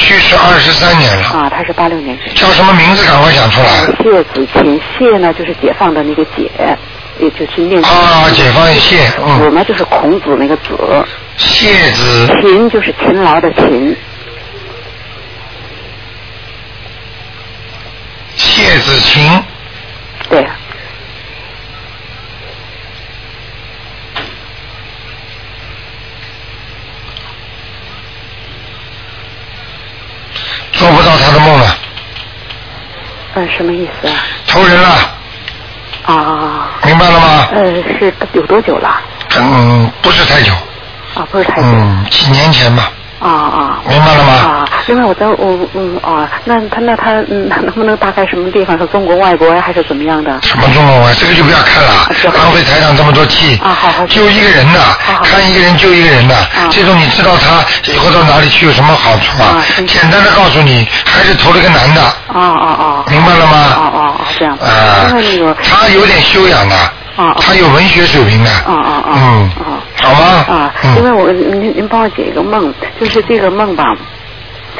[0.00, 1.28] 去世二十三年了。
[1.28, 2.34] 啊，他是八六年去世。
[2.34, 3.04] 叫什么名字？
[3.06, 3.68] 赶快想出来。
[4.02, 6.50] 谢子琴，谢呢就是解放的那个解，
[7.20, 9.38] 也就是念啊，解放谢，嗯。
[9.38, 10.72] 子呢就是孔子那个子。
[11.36, 12.26] 谢子。
[12.40, 13.94] 勤就是勤劳的勤。
[18.36, 19.42] 谢子琴。
[20.30, 20.44] 对。
[30.72, 31.76] 做不到他的梦了，
[33.34, 34.14] 呃，什么意思啊？
[34.46, 34.88] 投人了，
[36.06, 36.68] 啊。
[36.84, 37.48] 明白了吗？
[37.52, 37.64] 呃，
[37.98, 39.00] 是有多久了？
[39.38, 40.52] 嗯，不是太久，
[41.14, 41.62] 啊，不是太久。
[41.66, 42.90] 嗯，几年前吧，
[43.20, 43.80] 啊啊。
[43.88, 44.32] 明白了吗？
[44.32, 50.36] 啊，另外我在我嗯啊，那他那他嗯能不能大概什么地方是中国外国呀，还是怎么样的？
[50.42, 51.14] 什么中国外？
[51.14, 53.56] 这个就不要看了，浪费台上这么多气。
[53.62, 54.04] 啊，好好。
[54.06, 54.80] 就一个人的，
[55.22, 56.34] 看一个人救一个人的，
[56.70, 59.62] 这种你知道他以后到哪里去有什么好处啊？
[59.86, 63.04] 简单的告诉你，还是投了个男的，啊啊啊！
[63.06, 63.56] 明白了吗？
[63.56, 64.26] 啊啊啊！
[64.36, 64.56] 这样。
[64.58, 65.06] 啊。
[65.62, 66.74] 他有点修养的，
[67.40, 69.12] 他有文学水平的，啊啊啊！
[69.14, 69.50] 嗯，
[70.02, 70.44] 好吗？
[70.48, 73.84] 啊，因为我您您帮我解一个梦，就是这个梦吧。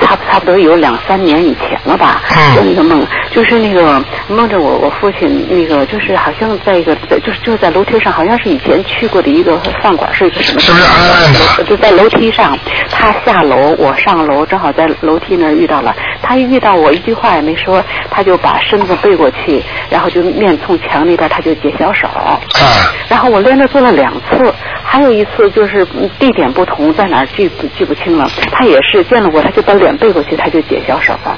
[0.00, 10.60] 差不差不多有两三年以前了吧，嗯做那个梦，就是那个梦着我我父亲那个就是好像在一个在就是就是在楼梯上，好像是以前去过的一个饭馆，是一个什么？
[10.60, 11.64] 是不是暗暗的？
[11.64, 12.58] 就在楼梯上，
[12.90, 15.94] 他下楼，我上楼，正好在楼梯那儿遇到了。
[16.22, 22.08] 他一遇到我，一句话也没说，他就把身子背过去，然后就面冲墙那边，他就解小手。
[22.08, 22.40] 啊。
[23.08, 28.28] 然后我连着做了两次，还有一次就是嗯地点不同，在哪儿记不记不清了。
[28.52, 31.36] 他也是见了我，他就把脸背过去，他就解小手了。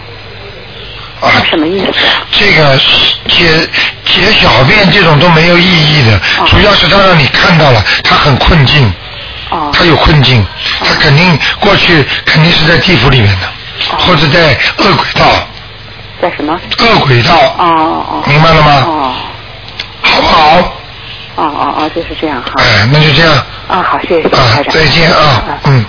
[1.20, 1.92] 啊，什么意思？
[2.32, 2.76] 这个
[3.28, 3.68] 解
[4.04, 8.92] 解小便这种都没有意义的，主要是他让你看到了，他很困境，
[9.50, 10.44] 哦他有困境，
[10.80, 13.46] 他肯定过去肯定是在地府里面的，
[13.98, 15.26] 或者在恶鬼道，
[16.20, 16.58] 在什么？
[16.78, 18.22] 恶鬼道，哦哦。
[18.26, 18.84] 明白了吗？
[18.86, 19.14] 哦。
[20.02, 20.56] 好不好？
[21.36, 22.50] 哦哦哦，就是这样哈。
[22.56, 23.32] 哎，那就这样。
[23.68, 24.74] 啊，好，谢谢台长。
[24.74, 25.84] 再见啊，嗯。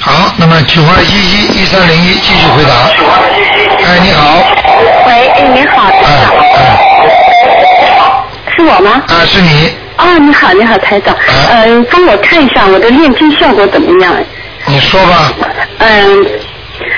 [0.00, 2.70] 好，那么九二一一一三零一继续回答。
[3.84, 4.46] 哎，你好。
[5.06, 6.32] 喂，哎，你好，台长。
[8.56, 9.02] 是我吗？
[9.08, 9.74] 啊，是你。
[9.96, 11.14] 啊，你好，你好，台长。
[11.50, 14.14] 嗯、帮我看一下我的炼金效果怎么样？
[14.66, 15.32] 你说吧。
[15.78, 16.26] 嗯，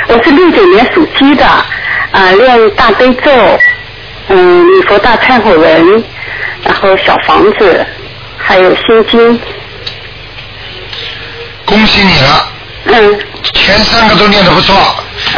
[0.09, 3.31] 我是六九年属鸡的，啊、练大悲咒，
[4.29, 6.05] 嗯，礼佛大忏悔文，
[6.65, 7.87] 然后小房子，
[8.37, 9.41] 还有心经。
[11.65, 12.47] 恭喜你了。
[12.93, 13.19] 嗯。
[13.55, 14.75] 前三个都念得不错，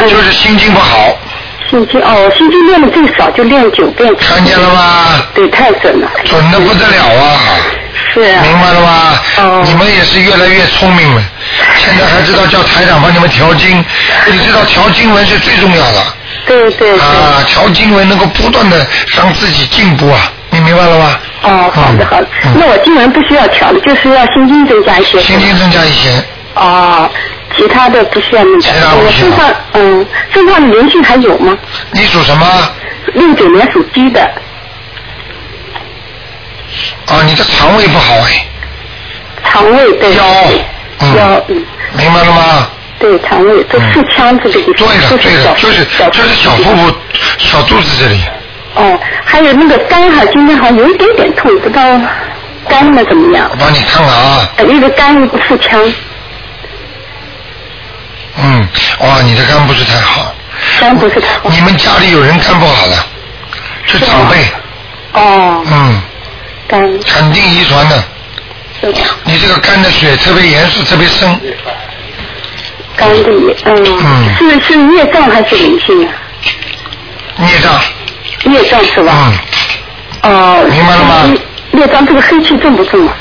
[0.09, 1.16] 就是心经不好。
[1.70, 4.14] 心经哦，心经练的最少，就练九遍。
[4.16, 5.22] 看见了吗？
[5.34, 6.11] 对，太准了。
[6.24, 7.40] 准的不得了啊！
[8.12, 8.42] 是啊。
[8.42, 9.18] 明白了吗？
[9.38, 9.62] 哦。
[9.64, 11.22] 你们也是越来越聪明了，
[11.78, 13.78] 现在还知道叫台长帮你们调经，
[14.30, 16.05] 你知道调经文是最重要的。
[16.46, 16.98] 对对。
[16.98, 18.86] 啊，调经文能够不断的
[19.16, 21.18] 让自己进步啊，你明白了吗？
[21.42, 22.26] 哦，好的好的。
[22.55, 25.18] 那我经文不需要调的，就是要心经增加一些。
[25.20, 26.22] 心经增加一些。
[26.55, 27.11] 哦，
[27.57, 28.61] 其他的不需要那个。
[28.61, 31.57] 其他我身上嗯，身上的灵性还有吗？
[31.92, 32.46] 你属什么？
[33.14, 34.20] 六九年属鸡的。
[37.07, 38.46] 啊，你的肠胃不好哎。
[39.44, 40.14] 肠胃对。
[40.14, 40.24] 腰。
[41.16, 41.64] 腰嗯。
[41.96, 42.68] 明白了吗？
[42.98, 44.88] 对，肠胃这腹腔这个地方。
[44.88, 46.94] 对的，对的，就是就是小腹部、
[47.38, 48.20] 小肚子这里。
[48.74, 51.82] 哦，还有那个肝哈，今天好像有一点点痛，不知道
[52.68, 53.48] 肝呢怎么样？
[53.50, 55.78] 我帮你看看啊，呃一个肝一个腹腔，
[58.37, 58.68] 嗯，
[59.01, 60.35] 哇，你的肝不是太好。
[60.80, 61.51] 肝不是太好。
[61.51, 62.97] 你们家里有人肝不好的，
[63.87, 64.37] 是长辈。
[65.12, 65.62] 哦。
[65.66, 66.03] 嗯。
[66.68, 66.99] 肝。
[67.01, 68.03] 肯定遗传的。
[69.24, 71.41] 你这个肝的血特别严肃特别深。
[72.97, 76.12] 肝的也嗯，嗯是是孽障还是灵性啊？
[77.37, 77.80] 孽障。
[78.45, 79.33] 孽障是吧？
[80.24, 80.33] 嗯。
[80.33, 80.66] 哦。
[80.70, 81.35] 明白了吗？
[81.70, 83.14] 孽障这个黑气重不重啊？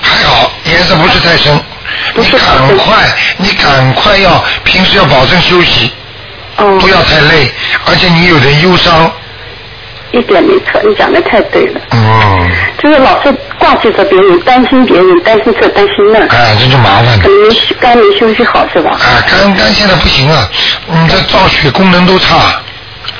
[0.00, 1.60] 还好，颜色不是太深。
[2.14, 2.96] 你赶快，
[3.38, 5.92] 你赶快要平时要保证休息，
[6.56, 7.50] 哦不要太累，
[7.86, 9.10] 而且你有点忧伤。
[10.12, 11.80] 一点没错，你讲的太对了。
[11.92, 12.50] 嗯。
[12.82, 16.20] 就是老是挂记着别人，担心别人，担心这担心那。
[16.26, 18.90] 哎，这就麻烦了没肝没休息好是吧？
[18.90, 20.48] 啊，肝肝现在不行啊，
[20.86, 22.60] 你的造血功能都差。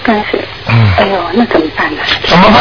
[0.02, 0.38] 肝血。
[0.68, 0.92] 嗯。
[0.98, 2.02] 哎呦，那怎么办呢？
[2.26, 2.60] 怎么办？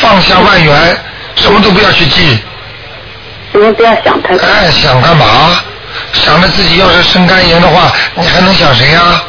[0.00, 0.96] 放下万元，
[1.36, 2.38] 什么都不要去记。
[3.52, 4.46] 什么不要想太多。
[4.46, 5.60] 哎，想干嘛？
[6.12, 9.22] 想着自己要是生肝炎的话，你还能想谁呀、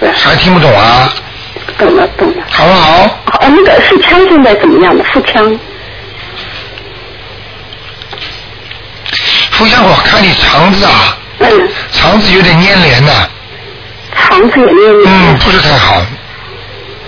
[0.00, 0.10] 是。
[0.10, 1.12] 还听不懂啊？
[1.78, 2.42] 懂了懂了。
[2.50, 3.08] 好不好？
[3.26, 5.04] 好，呃那个腹腔现在怎么样呢？
[5.12, 5.58] 腹腔
[9.52, 13.12] 腹腔我看你肠子啊，嗯，肠子有点粘连的，
[14.16, 15.06] 肠子也粘连。
[15.06, 16.02] 嗯，不是太好，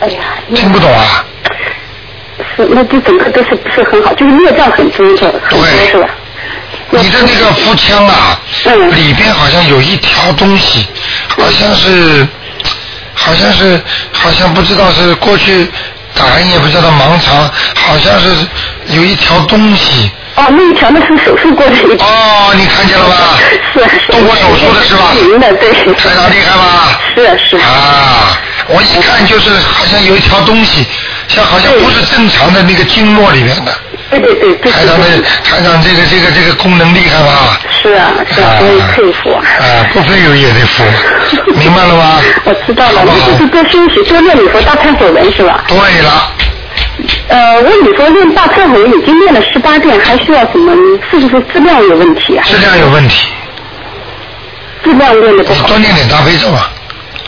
[0.01, 0.20] 哎呀，
[0.55, 1.24] 听不懂啊？
[2.57, 6.09] 是，那这整个都是不是很好，就是孽障很重的，很多是吧？
[6.91, 10.86] 你的那个腹腔啊，嗯里边好像有一条东西，
[11.28, 12.26] 好像是，
[13.14, 13.80] 好像是，
[14.12, 15.68] 好像不知道是过去
[16.14, 18.28] 打人也不知道盲肠，好像是
[18.88, 20.11] 有一条东西。
[20.36, 22.07] 哦，那一条那是手术过的一条。
[22.07, 23.14] 哦，你看见了吧？
[23.74, 24.12] 是是。
[24.12, 25.12] 动过手术的是吧？
[25.12, 25.72] 行的，对。
[25.95, 27.01] 非常厉害吧？
[27.14, 27.57] 是啊是。
[27.57, 28.38] 啊，
[28.68, 30.86] 我一看就是好像有一条东西，
[31.33, 33.72] 像好像不是正常的那个经络里面的。
[34.11, 34.72] 对对对对。
[34.72, 35.07] 台长的
[35.45, 37.61] 台长这个这个这个功能厉害吧？
[37.83, 39.43] 是啊是啊，所以佩服啊。
[39.61, 40.83] 啊，不费油也得服，
[41.55, 42.20] 明白了吗？
[42.45, 45.62] 我知道了，你就是多休息，多练礼佛大忏悔文是吧？
[45.68, 46.33] 对了。
[47.28, 50.74] 呃，我你说练大忏悔文已经练了十八遍，还需要什么？
[51.09, 52.45] 是不是质量有问题啊？
[52.45, 53.28] 质量有问题。
[54.83, 55.68] 质量练的不好。
[55.68, 56.70] 多念点大悲咒啊！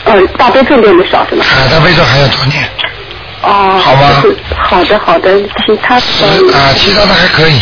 [0.05, 1.45] 嗯，大悲咒练的少是吧？
[1.45, 2.69] 啊，大悲咒还要多念。
[3.43, 3.79] 哦。
[3.79, 6.57] 好吗就是好的好的，其他的。
[6.57, 7.61] 啊，其他的还可以，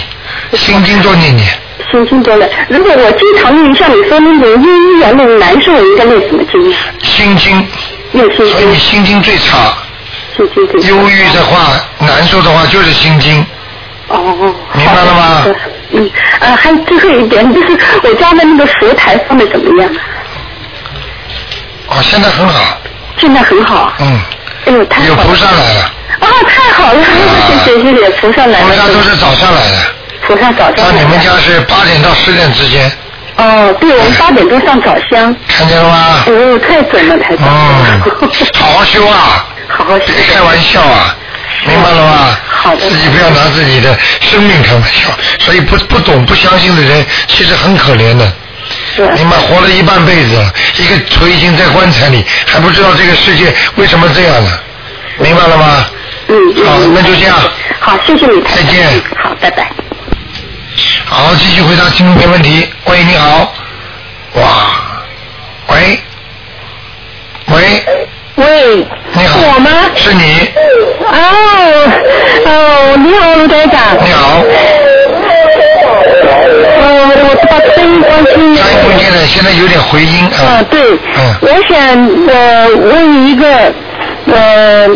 [0.53, 1.47] 心经多念念。
[1.91, 2.47] 心经多了。
[2.69, 6.73] 如果我经常念像你说那种忧郁啊、那种难受，应该念什么经？
[7.01, 7.67] 心经。
[8.11, 8.51] 念心经。
[8.51, 9.73] 所以你心经最差。
[10.38, 10.88] 心经最差。
[10.88, 13.45] 忧郁的话，难受的话就是心经。
[14.07, 14.55] 哦。
[14.73, 15.45] 明白了吗？
[15.93, 16.09] 嗯，
[16.39, 19.91] 呃，还最后一点就是我家的那个佛台放的怎么样？
[21.88, 22.77] 哦，现在很好。
[23.17, 23.91] 现在很好。
[23.99, 24.19] 嗯。
[24.66, 25.07] 哎呦，太好了。
[25.07, 25.91] 有菩萨来了。
[26.20, 27.03] 啊，太好了！
[27.47, 28.68] 谢谢谢谢，菩萨来了。
[28.68, 29.78] 菩萨都是早上来的。
[30.28, 30.91] 菩萨早上到。
[30.91, 32.91] 你们家是八点到十点之间，
[33.38, 35.36] 哦，对，我们八点钟上早香。
[35.47, 36.24] 看见了吗？
[36.28, 38.01] 哦，太准了，太准了。
[38.03, 39.47] 嗯，好好修啊！
[39.68, 40.05] 好好修。
[40.07, 41.16] 别开玩笑啊！
[41.66, 42.38] 明白了吗？
[42.47, 42.82] 好的。
[42.82, 45.09] 自己不要拿自己的生命开玩笑，
[45.39, 48.32] 所以不不懂不相信的人其实很可怜的。
[48.96, 49.08] 是。
[49.14, 54.60] 明白，活了一半辈子了，一个头已经在棺材里，还不知道这个世界为什么这样呢？
[55.18, 55.86] 明白了吗？
[56.28, 56.36] 嗯。
[56.66, 57.38] 好，那就这样。
[57.80, 58.88] 好，谢谢你，再见。
[59.22, 59.70] 好，拜拜。
[61.06, 62.68] 好，继续回答听众朋友问题。
[62.86, 63.54] 喂，你好。
[64.36, 65.04] 哇，
[65.68, 66.00] 喂，
[67.48, 67.84] 喂，
[68.36, 69.70] 喂，你好，我吗？
[69.96, 70.50] 是你。
[71.06, 71.12] 哦，
[72.46, 73.98] 哦，你好，卢台长。
[74.04, 74.42] 你好。
[76.84, 76.86] 哦，
[77.28, 78.58] 我把声音关轻了。
[78.62, 78.66] 关
[79.02, 80.39] 键了，现在有点回音啊。
[80.43, 80.80] 啊，对。
[80.93, 81.36] 嗯。
[81.41, 81.78] 我想
[82.28, 83.74] 呃问一个
[84.28, 84.88] 呃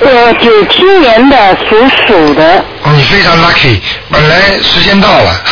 [0.00, 1.76] 呃九七年的属
[2.06, 2.64] 鼠的。
[2.94, 3.80] 你非常 lucky，
[4.10, 5.42] 本来时间到了。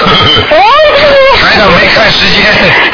[1.40, 2.44] 台长没看时间。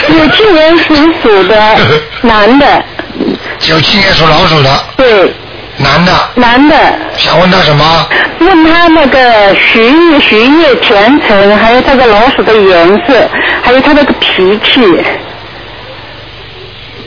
[0.08, 1.76] 九七年属鼠的
[2.22, 2.82] 男的。
[3.58, 4.84] 九七年属老鼠的。
[4.96, 5.32] 对。
[5.78, 6.12] 男的。
[6.34, 6.76] 男的。
[7.16, 8.08] 想问他什么？
[8.40, 13.28] 问他那个学业、学业前程，还有他的老鼠的颜色，
[13.62, 14.80] 还有他那个脾气。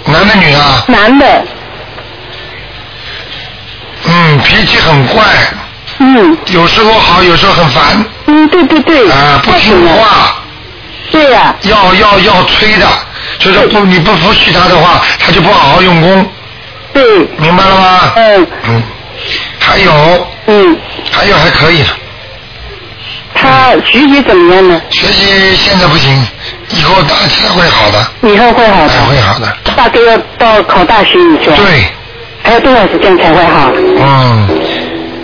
[0.06, 0.84] 男的女的啊？
[0.88, 1.46] 男的。
[4.08, 5.24] 嗯，脾气很怪。
[6.00, 6.38] 嗯。
[6.48, 8.06] 有时候好，有时候很烦。
[8.28, 9.10] 嗯，对对对。
[9.12, 10.38] 啊，不听话。
[11.12, 12.88] 对呀、要要要催的，
[13.38, 16.32] 就是不你不服气他的话，他就不好好用功。
[16.94, 17.04] 对。
[17.38, 18.14] 明白了吗？
[18.16, 18.48] 嗯。
[18.68, 18.84] 嗯。
[19.60, 20.28] 还有。
[20.48, 20.78] 嗯。
[21.12, 21.84] 还有还可以。
[23.34, 24.82] 他学习怎么样呢？
[24.92, 26.14] 学习现在不行，
[26.70, 28.30] 以后大起来会好的。
[28.30, 28.94] 以后会好的。
[28.94, 29.58] 哎，会好的。
[29.76, 31.56] 大概要到考大学以前。
[31.56, 31.86] 对。
[32.44, 33.72] 还有多少时间才会好？
[33.76, 34.50] 嗯，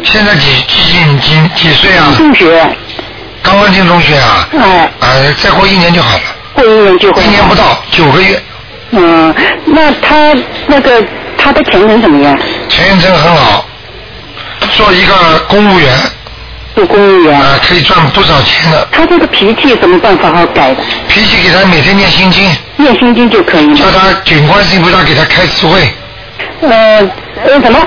[0.03, 2.13] 现在几几几几几岁啊？
[2.15, 2.63] 中学。
[3.43, 4.49] 刚刚进中学啊？
[4.59, 4.91] 哎。
[5.01, 6.23] 哎，再过一年就好了。
[6.53, 7.21] 过一年就会。
[7.23, 8.41] 一年不到，九个月。
[8.91, 9.33] 嗯，
[9.65, 10.33] 那他
[10.67, 11.03] 那个
[11.47, 12.37] 他的前程怎么样？
[12.67, 13.65] 前程很好，
[14.73, 15.13] 做一个
[15.47, 15.97] 公务员。
[16.75, 17.39] 做公务员。
[17.39, 18.85] 啊，可以赚不少钱的。
[18.91, 20.83] 他这个脾气有什么办法好改的？
[21.07, 22.53] 脾气给他每天念心经。
[22.75, 23.75] 念心经就可以吗？
[23.75, 25.89] 叫他请观世音菩萨给他开智慧。
[26.63, 27.09] 呃，
[27.45, 27.79] 呃什么？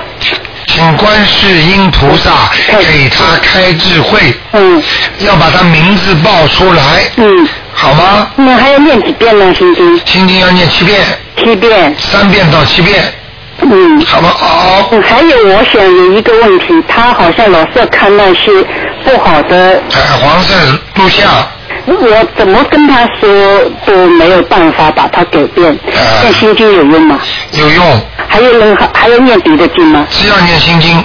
[0.65, 2.31] 请观世音菩萨
[2.79, 4.33] 给他开智慧。
[4.53, 4.81] 嗯。
[5.19, 6.83] 要把他名字报出来。
[7.17, 7.47] 嗯。
[7.75, 8.27] 好吗？
[8.37, 9.53] 那还要念几遍呢？
[9.53, 10.01] 心经。
[10.03, 10.99] 心经要念七遍。
[11.37, 11.95] 七遍。
[11.99, 12.99] 三遍到七遍。
[13.61, 14.01] 嗯。
[14.05, 14.29] 好吗？
[14.29, 14.89] 好。
[14.91, 18.51] 嗯还有，我想有一个问题，他好像老是要看那些
[19.03, 19.81] 不好的。
[19.93, 20.53] 哎，黄色
[20.95, 21.29] 录像。
[21.87, 23.27] 我怎么跟他说
[23.85, 25.77] 都没有办法把它改变。
[26.21, 27.19] 念心经有用吗？
[27.53, 28.01] 有用。
[28.27, 30.05] 还有人还还要念别的经吗？
[30.09, 31.03] 只要念心经。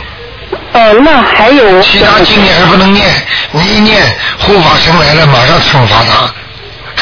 [0.73, 1.81] 呃，那还有。
[1.81, 3.07] 其他经你还不能念，
[3.53, 4.03] 你一念
[4.39, 6.31] 护法神来了，马上惩罚他。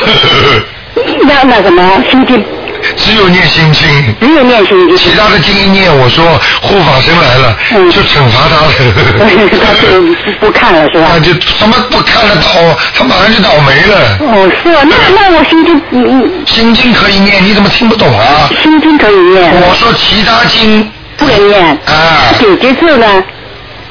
[1.27, 2.45] 那那什么心经？
[2.97, 4.15] 只有念心经。
[4.21, 4.97] 只有念心经。
[4.97, 6.25] 其他的经一念，我说
[6.63, 7.57] 护法神来了，
[7.91, 8.73] 就惩罚他了。
[9.61, 11.09] 他就不看了是吧？
[11.13, 14.19] 他就什么不看了倒，他马上就倒霉了。
[14.21, 15.75] 哦，是啊，那那我心经。
[16.47, 18.49] 心经可以念，你怎么听不懂啊？
[18.63, 19.53] 心经可以念。
[19.61, 21.65] 我说其他经不能念。
[21.87, 22.33] 啊。
[22.39, 23.07] 姐姐咒呢？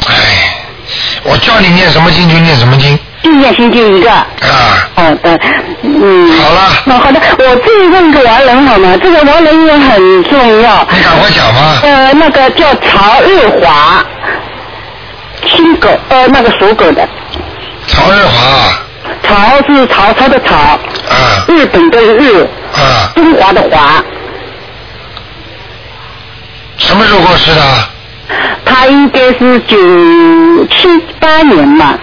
[0.08, 0.66] 哎，
[1.24, 2.98] 我叫你念什么经就念什么经。
[3.24, 4.12] 就念心经一个。
[4.12, 4.28] 啊。
[4.96, 5.40] 好的，
[5.82, 6.32] 嗯。
[6.34, 6.62] 好了。
[6.86, 8.96] 那好的，我再问个完人好吗？
[9.02, 10.88] 这个完人也很重要。
[10.92, 11.80] 你赶快讲吧。
[11.82, 14.04] 呃，那个叫曹日华，
[15.48, 17.08] 姓狗，呃，那个属狗的。
[17.88, 18.84] 曹日华。
[19.26, 20.56] 曹是曹操的曹。
[20.56, 20.80] 啊。
[21.48, 22.48] 日本的日。
[22.74, 23.12] 啊。
[23.16, 24.04] 中华的华。
[26.78, 27.62] 什么时候过世的？
[28.66, 29.78] 他应该是九
[30.68, 30.88] 七
[31.20, 31.98] 八年吧。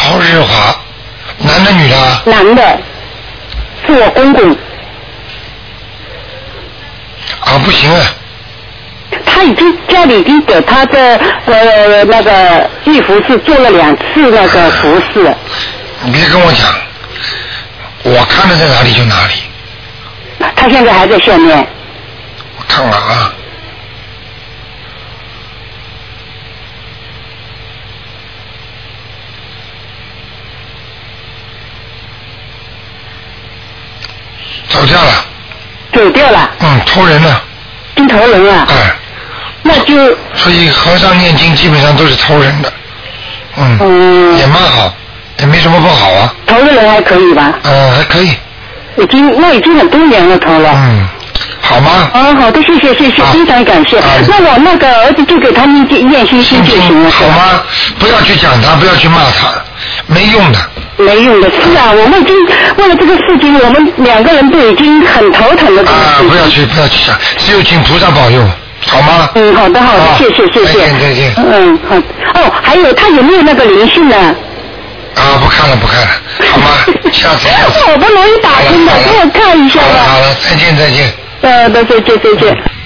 [0.00, 0.74] 曹日华，
[1.38, 1.96] 男的女的？
[2.24, 2.78] 男的，
[3.86, 4.50] 是我公公。
[7.40, 8.00] 啊，不行啊！
[9.26, 15.34] 他已经家里已经给他的呃那个玉服是做了两次那个服饰。
[16.02, 16.68] 你别跟我讲，
[18.02, 19.34] 我看的在哪里就哪里。
[20.56, 21.66] 他现在还在下面。
[22.56, 23.32] 我看看啊。
[34.70, 35.24] 走掉了。
[35.92, 36.50] 走掉了。
[36.60, 37.42] 嗯，偷人了。
[37.96, 38.66] 金头人啊。
[38.70, 38.96] 哎。
[39.62, 39.94] 那就。
[40.34, 42.72] 所以和尚念经基本上都是偷人的。
[43.56, 43.78] 嗯。
[43.80, 44.38] 嗯。
[44.38, 44.94] 也蛮好，
[45.38, 46.34] 也没什么不好啊。
[46.46, 47.52] 投的人还可以吧？
[47.64, 48.34] 嗯，还可以。
[48.96, 50.70] 已经那已经很多年了，投了。
[50.74, 51.08] 嗯。
[51.62, 52.10] 好吗？
[52.12, 54.00] 啊，好的，谢谢谢谢，非常感谢。
[54.26, 57.62] 那我那个儿子就给他念念念心经就行了，好吗？
[57.98, 59.52] 不要去讲他，不要去骂他，
[60.06, 60.58] 没用的。
[61.00, 62.34] 没用的，是啊，我们已经
[62.76, 65.82] 为了这个事情，我们两个人都已经很头疼了。
[65.90, 68.40] 啊，不要去，不要去想，只有请菩萨保佑，
[68.86, 69.28] 好吗？
[69.34, 70.78] 嗯，好的，好的，谢谢，谢谢。
[70.78, 71.34] 再见，再见。
[71.36, 71.96] 嗯，好。
[72.34, 74.16] 哦，还有他有没有那个灵性呢？
[75.16, 76.08] 啊，不看了，不看了，
[76.52, 76.68] 好吗？
[77.12, 77.48] 下次。
[77.84, 79.86] 好不容易打通的，给我看一下吧。
[79.86, 81.12] 好了，好了，再见，再见。
[81.42, 82.79] 呃，再见，再见。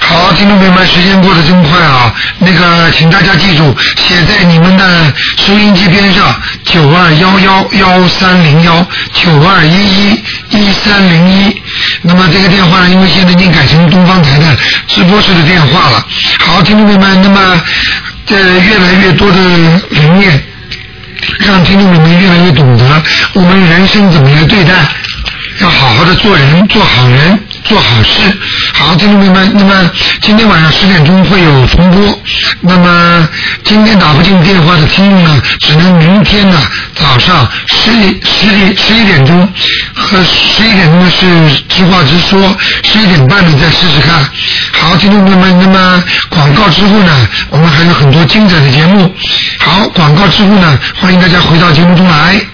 [0.00, 2.12] 好，听众朋友们，时间过得真快啊！
[2.38, 11.62] 那个，请大家记住，写在你们的收音机边上，九二幺幺幺三零幺，九二一一一三零一。
[12.02, 14.56] 那么这个电话呢，因为现在已经改成东方台的
[14.88, 16.04] 直播室的电话了。
[16.44, 17.62] 好，听众朋友们，那么
[18.26, 19.38] 呃，越来越多的
[19.90, 20.44] 灵验，
[21.40, 23.02] 让听众朋友们越来越懂得
[23.34, 24.72] 我们人生怎么来对待。
[25.60, 28.20] 要好好的做人，做好人，做好事。
[28.72, 29.90] 好，听众朋友们，那么
[30.20, 32.18] 今天晚上十点钟会有重播。
[32.60, 33.28] 那么
[33.64, 36.60] 今天打不进电话的听众呢，只能明天呢
[36.94, 37.90] 早上十
[38.24, 39.48] 十点十一点钟
[39.94, 44.28] 和十一点钟呢是直话直说，十一点半呢再试试看。
[44.72, 49.14] 好，听众朋友们，那么广告之后呢，我们还有很多精彩的节目。
[49.58, 52.40] 好，广告之后呢，欢迎大家回到节目中来。